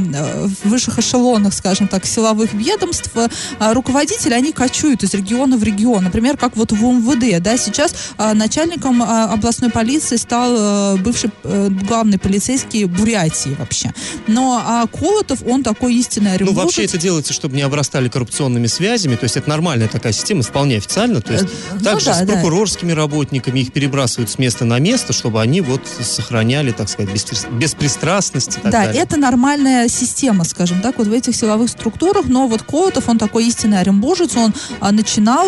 в 0.46 0.68
высших 0.68 0.98
эшелонах, 0.98 1.55
скажем 1.55 1.88
так, 1.88 2.07
силовых 2.07 2.53
ведомств, 2.53 3.11
э, 3.14 3.29
руководители, 3.72 4.35
они 4.35 4.53
кочуют 4.53 5.03
из 5.03 5.14
региона 5.14 5.57
в 5.57 5.62
регион. 5.62 6.05
Например, 6.05 6.37
как 6.37 6.57
вот 6.57 6.72
в 6.72 6.85
УМВД, 6.85 7.40
да, 7.40 7.57
сейчас 7.57 7.94
э, 8.18 8.33
начальником 8.35 9.03
э, 9.03 9.07
областной 9.07 9.70
полиции 9.70 10.16
стал 10.16 10.55
э, 10.57 10.96
бывший 10.98 11.31
э, 11.44 11.68
главный 11.88 12.18
полицейский 12.18 12.85
Бурятии 12.85 13.57
вообще. 13.59 13.92
Но 14.26 14.62
а 14.64 14.87
Колотов, 14.87 15.42
он 15.46 15.62
такой 15.62 15.94
истинный 15.94 16.31
Ну, 16.31 16.35
оренбуржец. 16.35 16.74
Вообще 16.80 16.96
это 16.96 17.02
делается, 17.02 17.32
чтобы 17.32 17.56
не 17.56 17.62
обрастали 17.62 18.08
коррупционными 18.08 18.66
связями. 18.66 19.16
То 19.16 19.24
есть 19.24 19.36
это 19.36 19.48
нормальная 19.48 19.88
такая 19.88 20.12
система, 20.12 20.42
вполне 20.42 20.76
официально. 20.78 21.20
То 21.20 21.32
есть 21.32 21.44
Э, 21.44 21.74
ну 21.74 21.80
также 21.80 22.06
да, 22.06 22.14
с 22.14 22.18
да. 22.20 22.32
прокурорскими 22.32 22.92
работниками 22.92 23.60
их 23.60 23.72
перебрасывают 23.72 24.30
с 24.30 24.38
места 24.38 24.64
на 24.64 24.78
место, 24.78 25.12
чтобы 25.12 25.40
они 25.40 25.60
вот 25.60 25.82
сохраняли, 26.00 26.72
так 26.72 26.88
сказать, 26.88 27.12
беспри- 27.14 27.58
беспристрастность 27.58 28.56
и 28.58 28.60
так 28.60 28.72
Да, 28.72 28.84
далее. 28.86 29.02
это 29.02 29.16
нормальная 29.16 29.88
система, 29.88 30.44
скажем 30.44 30.80
так, 30.80 30.98
вот 30.98 31.06
в 31.06 31.12
этих 31.12 31.34
силовых 31.36 31.68
структурах, 31.70 32.26
но 32.26 32.46
вот 32.46 32.62
Колотов, 32.62 33.08
он 33.08 33.18
такой 33.18 33.46
истинный 33.46 33.80
оренбуржец, 33.80 34.36
он 34.36 34.54
а, 34.80 34.92
начинал 34.92 35.46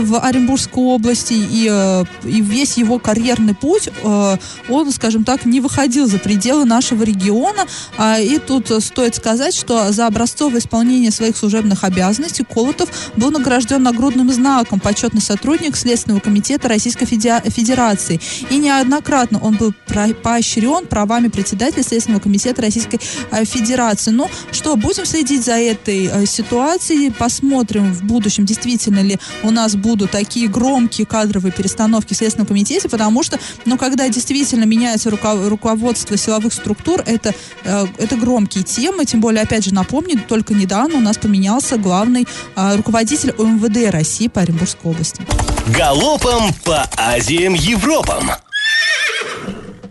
э, 0.00 0.02
в 0.02 0.18
Оренбургской 0.20 0.82
области, 0.82 1.32
и, 1.34 1.68
э, 1.70 2.04
и 2.24 2.40
весь 2.40 2.76
его 2.76 2.98
карьерный 2.98 3.54
путь, 3.54 3.88
э, 4.02 4.36
он, 4.68 4.92
скажем 4.92 5.24
так, 5.24 5.44
не 5.44 5.60
выходил 5.60 6.06
за 6.06 6.18
пределы 6.18 6.64
нашего 6.64 7.02
региона, 7.02 7.66
А, 7.96 8.18
и 8.18 8.38
тут 8.38 8.70
э, 8.70 8.80
стоит 8.80 9.14
сказать, 9.16 9.54
что 9.54 9.92
за 9.92 10.06
образцовое 10.52 10.60
исполнение 10.60 11.10
своих 11.10 11.36
служебных 11.36 11.84
обязанностей 11.84 12.44
Колотов 12.44 12.88
был 13.16 13.30
награжден 13.30 13.82
нагрудным 13.82 14.30
знаком 14.30 14.80
почетный 14.80 15.20
сотрудник 15.20 15.76
Следственного 15.76 16.20
комитета 16.20 16.68
Российской 16.68 17.06
Федерации. 17.06 18.20
И 18.50 18.58
неоднократно 18.58 19.38
он 19.40 19.56
был 19.56 19.74
поощрен 20.22 20.86
правами 20.86 21.28
председателя 21.28 21.82
Следственного 21.82 22.20
комитета 22.20 22.62
Российской 22.62 23.00
э, 23.30 23.44
Федерации. 23.44 24.10
Ну 24.10 24.28
что, 24.50 24.76
будем 24.76 25.06
следить 25.06 25.44
за 25.44 25.54
этой 25.54 26.06
э, 26.06 26.26
ситуацией, 26.26 27.10
посмотрим 27.10 27.92
в 27.92 28.02
будущем, 28.02 28.44
действительно 28.44 29.00
ли 29.00 29.18
у 29.42 29.50
нас 29.50 29.74
будут 29.74 30.10
такие 30.10 30.48
громкие 30.48 31.06
кадровые 31.06 31.52
перестановки 31.52 32.14
в 32.14 32.16
Следственном 32.16 32.46
комитете, 32.46 32.88
потому 32.88 33.22
что, 33.22 33.38
ну, 33.64 33.78
когда 33.78 34.08
действительно 34.08 34.64
меняется 34.64 35.10
руко- 35.10 35.48
руководство 35.48 36.16
силовых 36.16 36.52
структур, 36.52 37.02
это, 37.06 37.34
э, 37.64 37.86
это 37.98 38.16
громкие 38.16 38.64
темы, 38.64 39.04
тем 39.04 39.20
более, 39.20 39.42
опять 39.42 39.64
же, 39.64 39.74
напомню, 39.74 40.20
только 40.32 40.54
недавно 40.54 40.96
у 40.96 41.00
нас 41.02 41.18
поменялся 41.18 41.76
главный 41.76 42.26
э, 42.56 42.76
руководитель 42.76 43.32
ОМВД 43.36 43.92
России 43.92 44.28
по 44.28 44.40
Оренбургской 44.40 44.90
области. 44.90 45.26
Галопом 45.76 46.54
по 46.64 46.88
Азиям 46.96 47.52
Европам. 47.52 48.30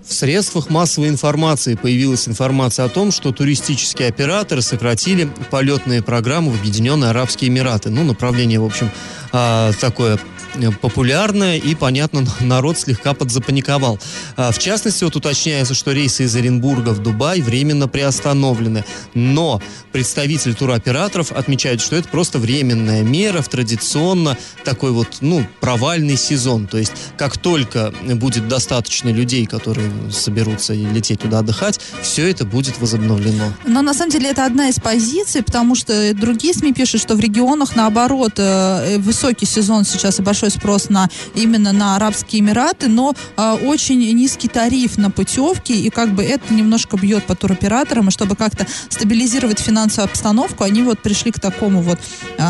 В 0.04 0.12
средствах 0.12 0.72
массовой 0.72 1.10
информации 1.10 1.76
появилась 1.76 2.28
информация 2.28 2.86
о 2.86 2.90
том, 2.90 3.12
что 3.12 3.32
туристические 3.32 4.08
операторы 4.08 4.64
сократили 4.64 5.30
полетные 5.52 6.02
программы 6.02 6.54
в 6.54 6.60
Объединенные 6.60 7.12
Арабские 7.12 7.52
Эмираты. 7.52 7.92
Ну, 7.92 8.04
направление, 8.04 8.60
в 8.60 8.66
общем, 8.66 8.90
а, 9.32 9.72
такое 9.80 10.18
э, 10.56 10.72
популярное, 10.72 11.58
и, 11.58 11.76
понятно, 11.76 12.26
народ 12.40 12.78
слегка 12.78 13.14
подзапаниковал. 13.14 14.00
А, 14.38 14.52
В 14.52 14.60
частности, 14.60 15.04
вот 15.04 15.16
уточняется, 15.16 15.74
что 15.74 15.92
рейсы 15.92 16.24
из 16.24 16.36
Оренбурга 16.36 16.90
в 16.90 17.02
Дубай 17.02 17.42
временно 17.42 17.88
приостановлены. 17.88 18.86
Но 19.14 19.62
представитель 19.92 20.54
туроператоров 20.54 21.32
отмечает, 21.32 21.82
что 21.82 21.96
это 21.96 22.08
просто 22.08 22.40
временная 22.40 23.04
мера 23.04 23.42
в 23.42 23.50
традиционно 23.50 24.38
такой 24.64 24.92
вот, 24.92 25.18
ну, 25.22 25.46
провальный 25.60 26.18
сезон. 26.18 26.68
То 26.68 26.78
есть, 26.78 26.94
как 27.18 27.38
только 27.38 27.94
будет 28.16 28.48
достаточно 28.48 29.10
людей, 29.10 29.46
которые 29.46 29.92
соберутся 30.12 30.74
и 30.74 30.86
лететь 30.86 31.22
туда 31.22 31.40
отдыхать, 31.40 31.80
все 32.02 32.30
это 32.30 32.46
будет 32.46 32.80
возобновлено. 32.80 33.54
Но 33.66 33.82
на 33.82 33.94
самом 33.94 34.12
деле 34.12 34.30
это 34.30 34.46
одна 34.46 34.70
из 34.70 34.76
позиций, 34.76 35.44
потому 35.44 35.76
что 35.76 36.14
другие 36.14 36.54
СМИ 36.54 36.74
пишут, 36.74 37.02
что 37.02 37.16
в 37.16 37.20
регионах, 37.20 37.76
наоборот, 37.76 38.34
э, 38.38 38.98
высокий 39.00 39.46
сезон 39.46 39.84
сейчас 39.84 40.20
и 40.20 40.24
большой 40.42 40.50
спрос 40.60 40.90
на 40.90 41.08
именно 41.36 41.72
на 41.72 41.96
Арабские 41.96 42.42
Эмираты, 42.42 42.88
но 42.88 43.14
э, 43.38 43.52
очень 43.64 44.00
низкий 44.14 44.48
тариф 44.48 44.98
на 44.98 45.12
путевки, 45.12 45.72
и 45.72 45.90
как 45.90 46.16
бы 46.16 46.24
это 46.24 46.52
немножко 46.54 46.98
бьет 46.98 47.26
по 47.26 47.36
туроператорам, 47.36 48.08
и 48.08 48.12
чтобы 48.12 48.36
как-то 48.36 48.66
стабилизировать 48.90 49.60
финансовую 49.60 50.10
обстановку, 50.10 50.64
они 50.64 50.82
вот 50.82 51.00
пришли 51.00 51.32
к 51.32 51.40
такому 51.40 51.82
вот 51.82 52.00
э, 52.38 52.44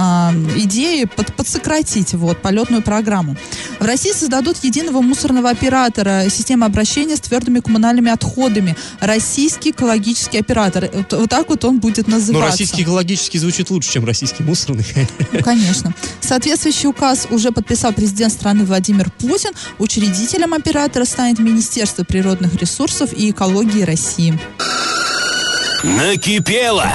идее 0.55 1.05
под, 1.07 1.35
подсократить 1.35 2.13
вот 2.13 2.41
полетную 2.41 2.81
программу. 2.81 3.35
В 3.79 3.83
России 3.83 4.13
создадут 4.13 4.63
единого 4.63 5.01
мусорного 5.01 5.49
оператора 5.49 6.29
системы 6.29 6.65
обращения 6.65 7.17
с 7.17 7.19
твердыми 7.19 7.59
коммунальными 7.59 8.11
отходами. 8.11 8.77
Российский 9.01 9.71
экологический 9.71 10.39
оператор. 10.39 10.89
Вот, 10.93 11.13
вот 11.13 11.29
так 11.29 11.49
вот 11.49 11.65
он 11.65 11.79
будет 11.79 12.07
Но 12.07 12.15
называться. 12.15 12.45
Ну, 12.45 12.51
российский 12.51 12.83
экологический 12.83 13.39
звучит 13.39 13.69
лучше, 13.69 13.91
чем 13.91 14.05
российский 14.05 14.43
мусорный. 14.43 14.85
Ну, 15.33 15.39
конечно. 15.43 15.93
Соответствующий 16.21 16.87
указ 16.87 17.27
уже 17.31 17.51
подписал 17.81 17.93
президент 17.93 18.33
страны 18.33 18.63
Владимир 18.63 19.09
Путин. 19.09 19.51
Учредителем 19.79 20.53
оператора 20.53 21.03
станет 21.03 21.39
Министерство 21.39 22.03
природных 22.03 22.55
ресурсов 22.55 23.11
и 23.11 23.31
экологии 23.31 23.81
России. 23.81 24.39
Накипело. 25.81 26.85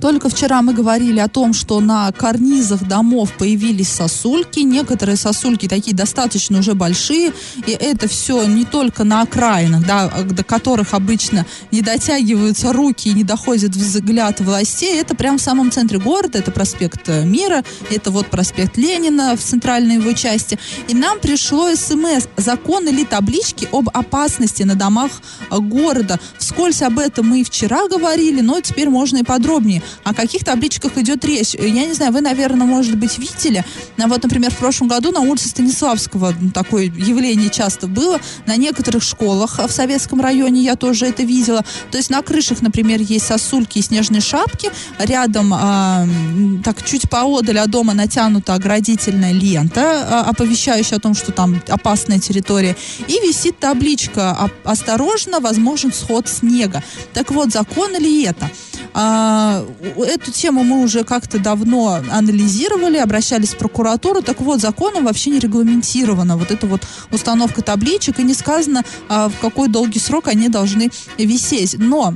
Только 0.00 0.30
вчера 0.30 0.62
мы 0.62 0.72
говорили 0.72 1.20
о 1.20 1.28
том, 1.28 1.52
что 1.52 1.80
на 1.80 2.10
карнизах 2.12 2.86
домов 2.88 3.32
появились 3.38 3.88
сосульки. 3.88 4.60
Некоторые 4.60 5.16
сосульки 5.16 5.68
такие 5.68 5.94
достаточно 5.94 6.58
уже 6.58 6.74
большие. 6.74 7.32
И 7.66 7.72
это 7.72 8.08
все 8.08 8.44
не 8.44 8.64
только 8.64 9.04
на 9.04 9.22
окраинах, 9.22 9.86
да, 9.86 10.08
до 10.08 10.42
которых 10.42 10.94
обычно 10.94 11.44
не 11.70 11.82
дотягиваются 11.82 12.72
руки 12.72 13.10
и 13.10 13.12
не 13.12 13.24
доходит 13.24 13.76
взгляд 13.76 14.40
властей. 14.40 14.98
Это 14.98 15.14
прямо 15.14 15.38
в 15.38 15.42
самом 15.42 15.70
центре 15.70 15.98
города. 15.98 16.38
Это 16.38 16.50
проспект 16.50 17.08
Мира, 17.08 17.62
это 17.90 18.10
вот 18.10 18.28
проспект 18.28 18.76
Ленина 18.78 19.36
в 19.36 19.40
центральной 19.40 19.96
его 19.96 20.12
части. 20.12 20.58
И 20.88 20.94
нам 20.94 21.18
пришло 21.20 21.74
смс. 21.74 22.26
Закон 22.36 22.88
или 22.88 23.04
таблички 23.04 23.68
об 23.70 23.90
опасности 23.92 24.62
на 24.62 24.76
домах 24.76 25.10
города. 25.50 26.18
Вскользь 26.38 26.82
об 26.82 26.98
этом 26.98 27.28
мы 27.28 27.42
и 27.42 27.44
вчера 27.44 27.86
говорили, 27.86 28.40
но 28.40 28.60
теперь 28.60 28.88
можно 28.88 29.18
и 29.18 29.22
подробнее. 29.22 29.82
О 30.04 30.14
каких 30.14 30.44
табличках 30.44 30.96
идет 30.98 31.24
речь? 31.24 31.54
Я 31.54 31.86
не 31.86 31.92
знаю, 31.92 32.12
вы, 32.12 32.20
наверное, 32.20 32.66
может 32.66 32.96
быть, 32.96 33.18
видели. 33.18 33.64
А 33.98 34.08
вот, 34.08 34.22
например, 34.22 34.50
в 34.50 34.56
прошлом 34.56 34.88
году 34.88 35.12
на 35.12 35.20
улице 35.20 35.48
Станиславского 35.48 36.34
такое 36.54 36.84
явление 36.84 37.50
часто 37.50 37.86
было. 37.86 38.18
На 38.46 38.56
некоторых 38.56 39.02
школах 39.02 39.58
в 39.58 39.70
Советском 39.70 40.20
районе 40.20 40.62
я 40.62 40.76
тоже 40.76 41.06
это 41.06 41.22
видела. 41.22 41.64
То 41.90 41.98
есть 41.98 42.10
на 42.10 42.22
крышах, 42.22 42.62
например, 42.62 43.00
есть 43.00 43.26
сосульки 43.26 43.78
и 43.78 43.82
снежные 43.82 44.20
шапки. 44.20 44.70
Рядом, 44.98 45.52
э, 45.54 46.62
так 46.64 46.84
чуть 46.84 47.08
поодаль 47.08 47.58
от 47.58 47.70
дома 47.70 47.94
натянута 47.94 48.54
оградительная 48.54 49.32
лента, 49.32 49.80
э, 49.80 50.30
оповещающая 50.30 50.98
о 50.98 51.00
том, 51.00 51.14
что 51.14 51.32
там 51.32 51.60
опасная 51.68 52.18
территория. 52.18 52.76
И 53.06 53.12
висит 53.26 53.58
табличка 53.58 54.50
«Осторожно, 54.64 55.40
возможен 55.40 55.92
сход 55.92 56.28
снега». 56.28 56.82
Так 57.12 57.30
вот, 57.30 57.50
закон 57.50 57.96
ли 57.96 58.24
это? 58.24 58.50
А, 58.94 59.64
эту 59.96 60.32
тему 60.32 60.64
мы 60.64 60.82
уже 60.82 61.04
как-то 61.04 61.38
давно 61.38 62.00
анализировали, 62.10 62.98
обращались 62.98 63.50
в 63.50 63.58
прокуратуру. 63.58 64.22
Так 64.22 64.40
вот, 64.40 64.60
законом 64.60 65.04
вообще 65.04 65.30
не 65.30 65.38
регламентирована 65.38 66.36
вот 66.36 66.50
эта 66.50 66.66
вот 66.66 66.82
установка 67.10 67.62
табличек 67.62 68.18
и 68.18 68.22
не 68.22 68.34
сказано, 68.34 68.84
а, 69.08 69.28
в 69.28 69.38
какой 69.38 69.68
долгий 69.68 70.00
срок 70.00 70.28
они 70.28 70.48
должны 70.48 70.90
висеть. 71.18 71.76
Но 71.78 72.14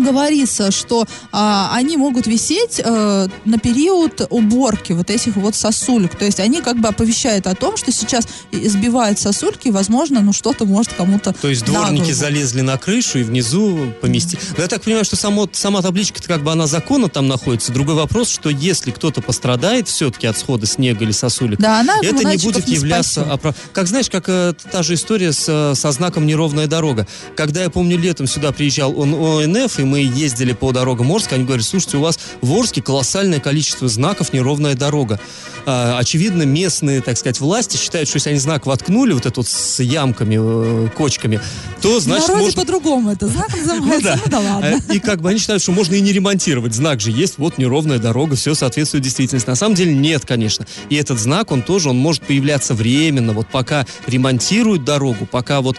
говорится, 0.00 0.70
что 0.70 1.06
а, 1.32 1.70
они 1.74 1.96
могут 1.96 2.26
висеть 2.26 2.80
а, 2.84 3.28
на 3.44 3.58
период 3.58 4.26
уборки 4.30 4.92
вот 4.92 5.10
этих 5.10 5.36
вот 5.36 5.54
сосулек. 5.54 6.14
То 6.16 6.24
есть 6.24 6.40
они 6.40 6.60
как 6.60 6.78
бы 6.78 6.88
оповещают 6.88 7.46
о 7.46 7.54
том, 7.54 7.76
что 7.76 7.92
сейчас 7.92 8.26
сбивают 8.52 9.18
сосульки, 9.18 9.68
и, 9.68 9.70
возможно, 9.70 10.20
ну 10.20 10.32
что-то 10.32 10.64
может 10.64 10.92
кому-то 10.92 11.32
То 11.32 11.48
есть 11.48 11.64
дворники 11.64 12.12
залезли 12.12 12.60
на 12.60 12.76
крышу 12.76 13.18
и 13.18 13.22
внизу 13.22 13.92
поместили. 14.00 14.40
Но 14.56 14.62
я 14.62 14.68
так 14.68 14.82
понимаю, 14.82 15.04
что 15.04 15.16
само, 15.16 15.48
сама 15.52 15.82
табличка 15.82 16.22
как 16.22 16.42
бы 16.42 16.52
она 16.52 16.66
законно 16.66 17.08
там 17.08 17.28
находится. 17.28 17.72
Другой 17.72 17.94
вопрос, 17.94 18.30
что 18.30 18.50
если 18.50 18.90
кто-то 18.90 19.20
пострадает 19.20 19.88
все-таки 19.88 20.26
от 20.26 20.36
схода 20.38 20.66
снега 20.66 21.04
или 21.04 21.12
сосулек, 21.12 21.58
да, 21.58 21.80
она 21.80 21.96
это 22.02 22.24
не 22.24 22.36
будет 22.36 22.66
не 22.66 22.74
являться... 22.74 23.22
Оправ... 23.22 23.54
Как 23.72 23.86
знаешь, 23.86 24.10
как 24.10 24.28
э, 24.28 24.54
та 24.70 24.82
же 24.82 24.94
история 24.94 25.32
с, 25.32 25.44
э, 25.48 25.74
со 25.74 25.92
знаком 25.92 26.26
«Неровная 26.26 26.66
дорога». 26.66 27.06
Когда 27.36 27.62
я 27.62 27.70
помню 27.70 27.98
летом 27.98 28.26
сюда 28.26 28.52
приезжал 28.52 28.98
он, 28.98 29.14
ОНФ, 29.14 29.78
и 29.78 29.84
мы 29.90 30.00
ездили 30.00 30.52
по 30.52 30.72
дорогам 30.72 31.10
Орска, 31.12 31.34
они 31.34 31.44
говорят, 31.44 31.66
слушайте, 31.66 31.96
у 31.96 32.00
вас 32.00 32.18
в 32.40 32.52
Орске 32.52 32.80
колоссальное 32.80 33.40
количество 33.40 33.88
знаков 33.88 34.32
«Неровная 34.32 34.74
дорога». 34.74 35.20
А, 35.66 35.98
очевидно, 35.98 36.44
местные, 36.44 37.02
так 37.02 37.18
сказать, 37.18 37.40
власти 37.40 37.76
считают, 37.76 38.08
что 38.08 38.16
если 38.16 38.30
они 38.30 38.38
знак 38.38 38.66
воткнули, 38.66 39.12
вот 39.12 39.26
этот 39.26 39.38
вот 39.38 39.48
с 39.48 39.80
ямками, 39.80 40.38
э, 40.38 40.88
кочками, 40.90 41.40
то 41.82 42.00
значит... 42.00 42.28
В 42.28 42.36
можно... 42.36 42.62
по-другому 42.62 43.10
это 43.10 43.28
знак 43.28 43.48
называется, 43.56 44.20
ну 44.24 44.30
да. 44.30 44.40
ладно. 44.40 44.80
И 44.92 45.00
как 45.00 45.20
бы 45.20 45.28
они 45.28 45.38
считают, 45.38 45.62
что 45.62 45.72
можно 45.72 45.94
и 45.94 46.00
не 46.00 46.12
ремонтировать. 46.12 46.74
Знак 46.74 47.00
же 47.00 47.10
есть, 47.10 47.34
вот 47.38 47.58
неровная 47.58 47.98
дорога, 47.98 48.36
все 48.36 48.54
соответствует 48.54 49.04
действительности. 49.04 49.48
На 49.48 49.56
самом 49.56 49.74
деле 49.74 49.92
нет, 49.92 50.24
конечно. 50.24 50.66
И 50.88 50.94
этот 50.94 51.18
знак, 51.18 51.50
он 51.50 51.62
тоже, 51.62 51.90
он 51.90 51.98
может 51.98 52.22
появляться 52.22 52.74
временно, 52.74 53.32
вот 53.32 53.48
пока 53.48 53.86
ремонтируют 54.06 54.84
дорогу, 54.84 55.26
пока 55.26 55.60
вот... 55.60 55.76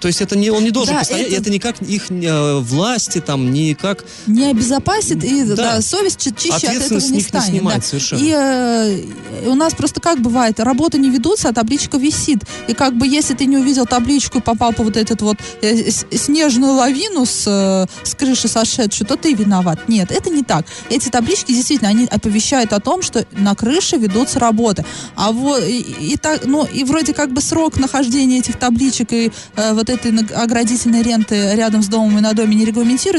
То 0.00 0.08
есть 0.08 0.20
это 0.20 0.36
не, 0.36 0.50
он 0.50 0.64
не 0.64 0.70
должен 0.70 0.96
это... 0.96 1.14
это 1.14 1.50
никак 1.50 1.80
их 1.82 2.10
э, 2.10 2.58
власти 2.58 3.20
там, 3.32 3.50
никак... 3.50 4.04
Не 4.26 4.50
обезопасит, 4.50 5.24
и 5.24 5.44
да. 5.44 5.56
Да, 5.56 5.80
совесть 5.80 6.20
чище 6.36 6.66
от 6.66 6.74
этого 6.74 6.98
не 6.98 7.20
станет. 7.20 7.48
Не 7.48 7.58
снимает, 7.58 7.80
да. 7.80 7.86
совершенно. 7.86 8.20
И 8.20 8.30
э, 8.30 9.48
у 9.48 9.54
нас 9.54 9.72
просто 9.72 10.00
как 10.02 10.20
бывает, 10.20 10.60
работы 10.60 10.98
не 10.98 11.08
ведутся, 11.08 11.48
а 11.48 11.52
табличка 11.54 11.96
висит. 11.96 12.40
И 12.68 12.74
как 12.74 12.94
бы 12.94 13.06
если 13.06 13.32
ты 13.32 13.46
не 13.46 13.56
увидел 13.56 13.86
табличку 13.86 14.38
и 14.38 14.40
попал 14.42 14.74
по 14.74 14.82
вот 14.82 14.98
этот 14.98 15.22
вот 15.22 15.38
э, 15.62 15.90
снежную 15.90 16.74
лавину 16.74 17.24
с, 17.24 17.44
э, 17.46 18.06
с 18.06 18.14
крыши 18.14 18.48
сошедшую, 18.48 19.08
то 19.08 19.16
ты 19.16 19.32
виноват. 19.32 19.88
Нет, 19.88 20.10
это 20.10 20.28
не 20.28 20.42
так. 20.42 20.66
Эти 20.90 21.08
таблички 21.08 21.52
действительно, 21.52 21.88
они 21.88 22.04
оповещают 22.04 22.74
о 22.74 22.80
том, 22.80 23.00
что 23.00 23.26
на 23.32 23.54
крыше 23.54 23.96
ведутся 23.96 24.40
работы. 24.40 24.84
А 25.16 25.32
вот 25.32 25.64
и, 25.64 25.80
и 25.80 26.16
так, 26.18 26.44
ну 26.44 26.66
и 26.66 26.84
вроде 26.84 27.14
как 27.14 27.32
бы 27.32 27.40
срок 27.40 27.78
нахождения 27.78 28.40
этих 28.40 28.58
табличек 28.58 29.10
и 29.12 29.32
э, 29.56 29.72
вот 29.72 29.88
этой 29.88 30.12
оградительной 30.34 31.02
ренты 31.02 31.54
рядом 31.54 31.82
с 31.82 31.88
домом 31.88 32.18
и 32.18 32.20
на 32.20 32.34
доме 32.34 32.56
не 32.56 32.66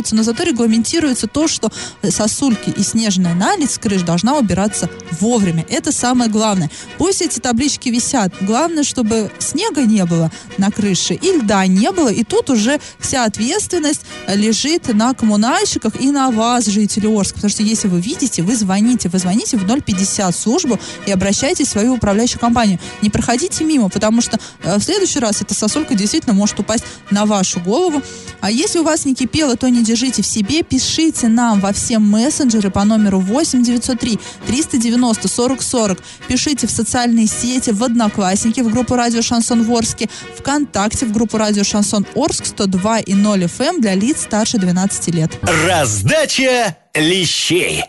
регламентируется, 0.03 0.15
но 0.15 0.23
зато 0.23 0.43
регламентируется 0.43 1.27
то, 1.27 1.47
что 1.47 1.71
сосульки 2.07 2.69
и 2.69 2.83
снежная 2.83 3.33
наледь 3.33 3.71
с 3.71 3.77
крыш 3.77 4.01
должна 4.01 4.37
убираться 4.37 4.89
вовремя. 5.19 5.65
Это 5.69 5.91
самое 5.91 6.29
главное. 6.29 6.69
Пусть 6.97 7.21
эти 7.21 7.39
таблички 7.39 7.89
висят. 7.89 8.33
Главное, 8.41 8.83
чтобы 8.83 9.31
снега 9.39 9.81
не 9.81 10.05
было 10.05 10.31
на 10.57 10.71
крыше 10.71 11.13
и 11.13 11.37
льда 11.37 11.65
не 11.67 11.91
было. 11.91 12.09
И 12.09 12.23
тут 12.23 12.49
уже 12.49 12.79
вся 12.99 13.25
ответственность 13.25 14.01
лежит 14.27 14.93
на 14.93 15.13
коммунальщиках 15.13 15.99
и 16.01 16.11
на 16.11 16.31
вас, 16.31 16.65
жители 16.65 17.07
Орска. 17.07 17.35
Потому 17.35 17.51
что 17.51 17.63
если 17.63 17.87
вы 17.87 18.01
видите, 18.01 18.41
вы 18.41 18.55
звоните. 18.55 19.09
Вы 19.09 19.19
звоните 19.19 19.57
в 19.57 19.65
050 19.65 20.35
службу 20.35 20.79
и 21.05 21.11
обращайтесь 21.11 21.67
в 21.67 21.71
свою 21.71 21.93
управляющую 21.93 22.39
компанию. 22.39 22.79
Не 23.01 23.09
проходите 23.09 23.63
мимо, 23.63 23.89
потому 23.89 24.21
что 24.21 24.39
э, 24.63 24.77
в 24.77 24.83
следующий 24.83 25.19
раз 25.19 25.41
эта 25.41 25.53
сосулька 25.53 25.95
действительно 25.95 26.33
может 26.33 26.59
упасть 26.59 26.83
на 27.11 27.25
вашу 27.25 27.59
голову. 27.59 28.01
А 28.41 28.51
если 28.51 28.79
у 28.79 28.83
вас 28.83 29.05
не 29.05 29.15
кипело, 29.15 29.55
то 29.55 29.69
не 29.69 29.83
держите 29.83 29.92
в 30.21 30.25
себе. 30.25 30.63
Пишите 30.63 31.27
нам 31.27 31.59
во 31.59 31.71
все 31.71 31.99
мессенджеры 31.99 32.69
по 32.69 32.83
номеру 32.83 33.19
8 33.19 33.63
903 33.63 34.19
390 34.47 35.27
40 35.27 35.61
40. 35.61 35.99
Пишите 36.27 36.67
в 36.67 36.71
социальные 36.71 37.27
сети, 37.27 37.71
в 37.71 37.83
Одноклассники, 37.83 38.61
в 38.61 38.71
группу 38.71 38.95
Радио 38.95 39.21
Шансон 39.21 39.63
Ворске, 39.63 40.09
ВКонтакте, 40.37 41.05
в 41.05 41.11
группу 41.11 41.37
Радио 41.37 41.63
Шансон 41.63 42.05
Орск 42.15 42.45
102 42.45 42.99
и 42.99 43.13
0 43.13 43.43
FM 43.43 43.63
эм 43.63 43.81
для 43.81 43.95
лиц 43.95 44.21
старше 44.21 44.57
12 44.57 45.07
лет. 45.15 45.31
Раздача 45.67 46.77
лещей. 46.95 47.83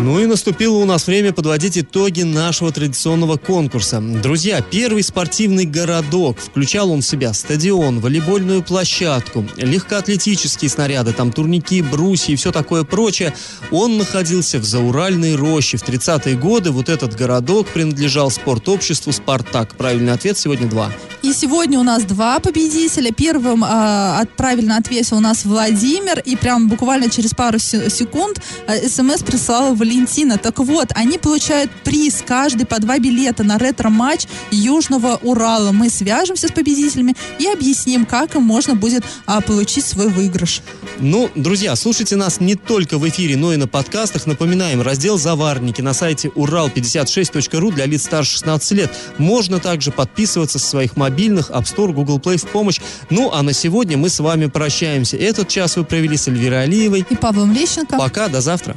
Ну 0.00 0.18
и 0.18 0.26
наступило 0.26 0.76
у 0.78 0.84
нас 0.84 1.06
время 1.06 1.32
подводить 1.32 1.78
итоги 1.78 2.22
нашего 2.22 2.72
традиционного 2.72 3.36
конкурса. 3.36 4.00
Друзья, 4.00 4.60
первый 4.60 5.02
спортивный 5.02 5.64
городок. 5.66 6.38
Включал 6.38 6.90
он 6.90 7.00
в 7.00 7.06
себя 7.06 7.32
стадион, 7.32 8.00
волейбольную 8.00 8.62
площадку, 8.62 9.46
легкоатлетические 9.56 10.68
снаряды, 10.68 11.12
там 11.12 11.32
турники, 11.32 11.80
брусья 11.80 12.32
и 12.32 12.36
все 12.36 12.50
такое 12.52 12.82
прочее. 12.84 13.34
Он 13.70 13.96
находился 13.96 14.58
в 14.58 14.64
Зауральной 14.64 15.36
роще. 15.36 15.76
В 15.76 15.88
30-е 15.88 16.36
годы 16.36 16.70
вот 16.70 16.88
этот 16.88 17.14
городок 17.14 17.68
принадлежал 17.68 18.30
спортобществу 18.30 19.12
«Спартак». 19.12 19.76
Правильный 19.76 20.12
ответ 20.12 20.36
сегодня 20.36 20.68
два. 20.68 20.92
И 21.22 21.32
сегодня 21.32 21.78
у 21.78 21.82
нас 21.82 22.02
два 22.02 22.40
победителя. 22.40 23.10
Первым 23.10 23.64
э, 23.64 24.26
правильно 24.36 24.76
ответил 24.76 25.16
у 25.16 25.20
нас 25.20 25.44
Владимир. 25.46 26.18
И 26.18 26.36
прям 26.36 26.68
буквально 26.68 27.08
через 27.08 27.30
пару 27.30 27.58
секунд 27.58 28.42
э, 28.66 28.86
смс 28.88 29.22
прислала 29.22 29.74
Валентина. 29.74 29.93
Так 30.38 30.58
вот, 30.58 30.88
они 30.94 31.18
получают 31.18 31.70
приз, 31.84 32.22
каждый 32.26 32.66
по 32.66 32.80
два 32.80 32.98
билета 32.98 33.42
на 33.44 33.58
ретро-матч 33.58 34.26
Южного 34.50 35.18
Урала. 35.22 35.72
Мы 35.72 35.88
свяжемся 35.90 36.48
с 36.48 36.52
победителями 36.52 37.14
и 37.38 37.46
объясним, 37.46 38.06
как 38.06 38.34
им 38.34 38.42
можно 38.42 38.74
будет 38.74 39.04
а, 39.26 39.40
получить 39.40 39.84
свой 39.84 40.08
выигрыш. 40.08 40.62
Ну, 40.98 41.30
друзья, 41.34 41.76
слушайте 41.76 42.16
нас 42.16 42.40
не 42.40 42.54
только 42.54 42.98
в 42.98 43.08
эфире, 43.08 43.36
но 43.36 43.52
и 43.52 43.56
на 43.56 43.66
подкастах. 43.66 44.26
Напоминаем, 44.26 44.82
раздел 44.82 45.18
«Заварники» 45.18 45.80
на 45.80 45.94
сайте 45.94 46.28
урал56.ру 46.28 47.70
для 47.72 47.86
лиц 47.86 48.04
старше 48.04 48.32
16 48.32 48.70
лет. 48.72 48.92
Можно 49.18 49.60
также 49.60 49.90
подписываться 49.90 50.58
со 50.58 50.66
своих 50.66 50.96
мобильных 50.96 51.14
мобильных, 51.14 51.50
App 51.50 51.64
Store, 51.64 51.92
Google 51.92 52.18
Play 52.18 52.36
в 52.36 52.48
помощь. 52.48 52.80
Ну, 53.10 53.30
а 53.32 53.42
на 53.42 53.52
сегодня 53.52 53.96
мы 53.96 54.08
с 54.08 54.20
вами 54.20 54.46
прощаемся. 54.46 55.16
Этот 55.16 55.48
час 55.48 55.76
вы 55.76 55.84
провели 55.84 56.16
с 56.16 56.28
Эльвирой 56.28 56.64
Алиевой. 56.64 57.04
И 57.08 57.16
Павлом 57.16 57.52
Лещенко. 57.52 57.96
Пока, 57.96 58.28
до 58.28 58.40
завтра. 58.40 58.76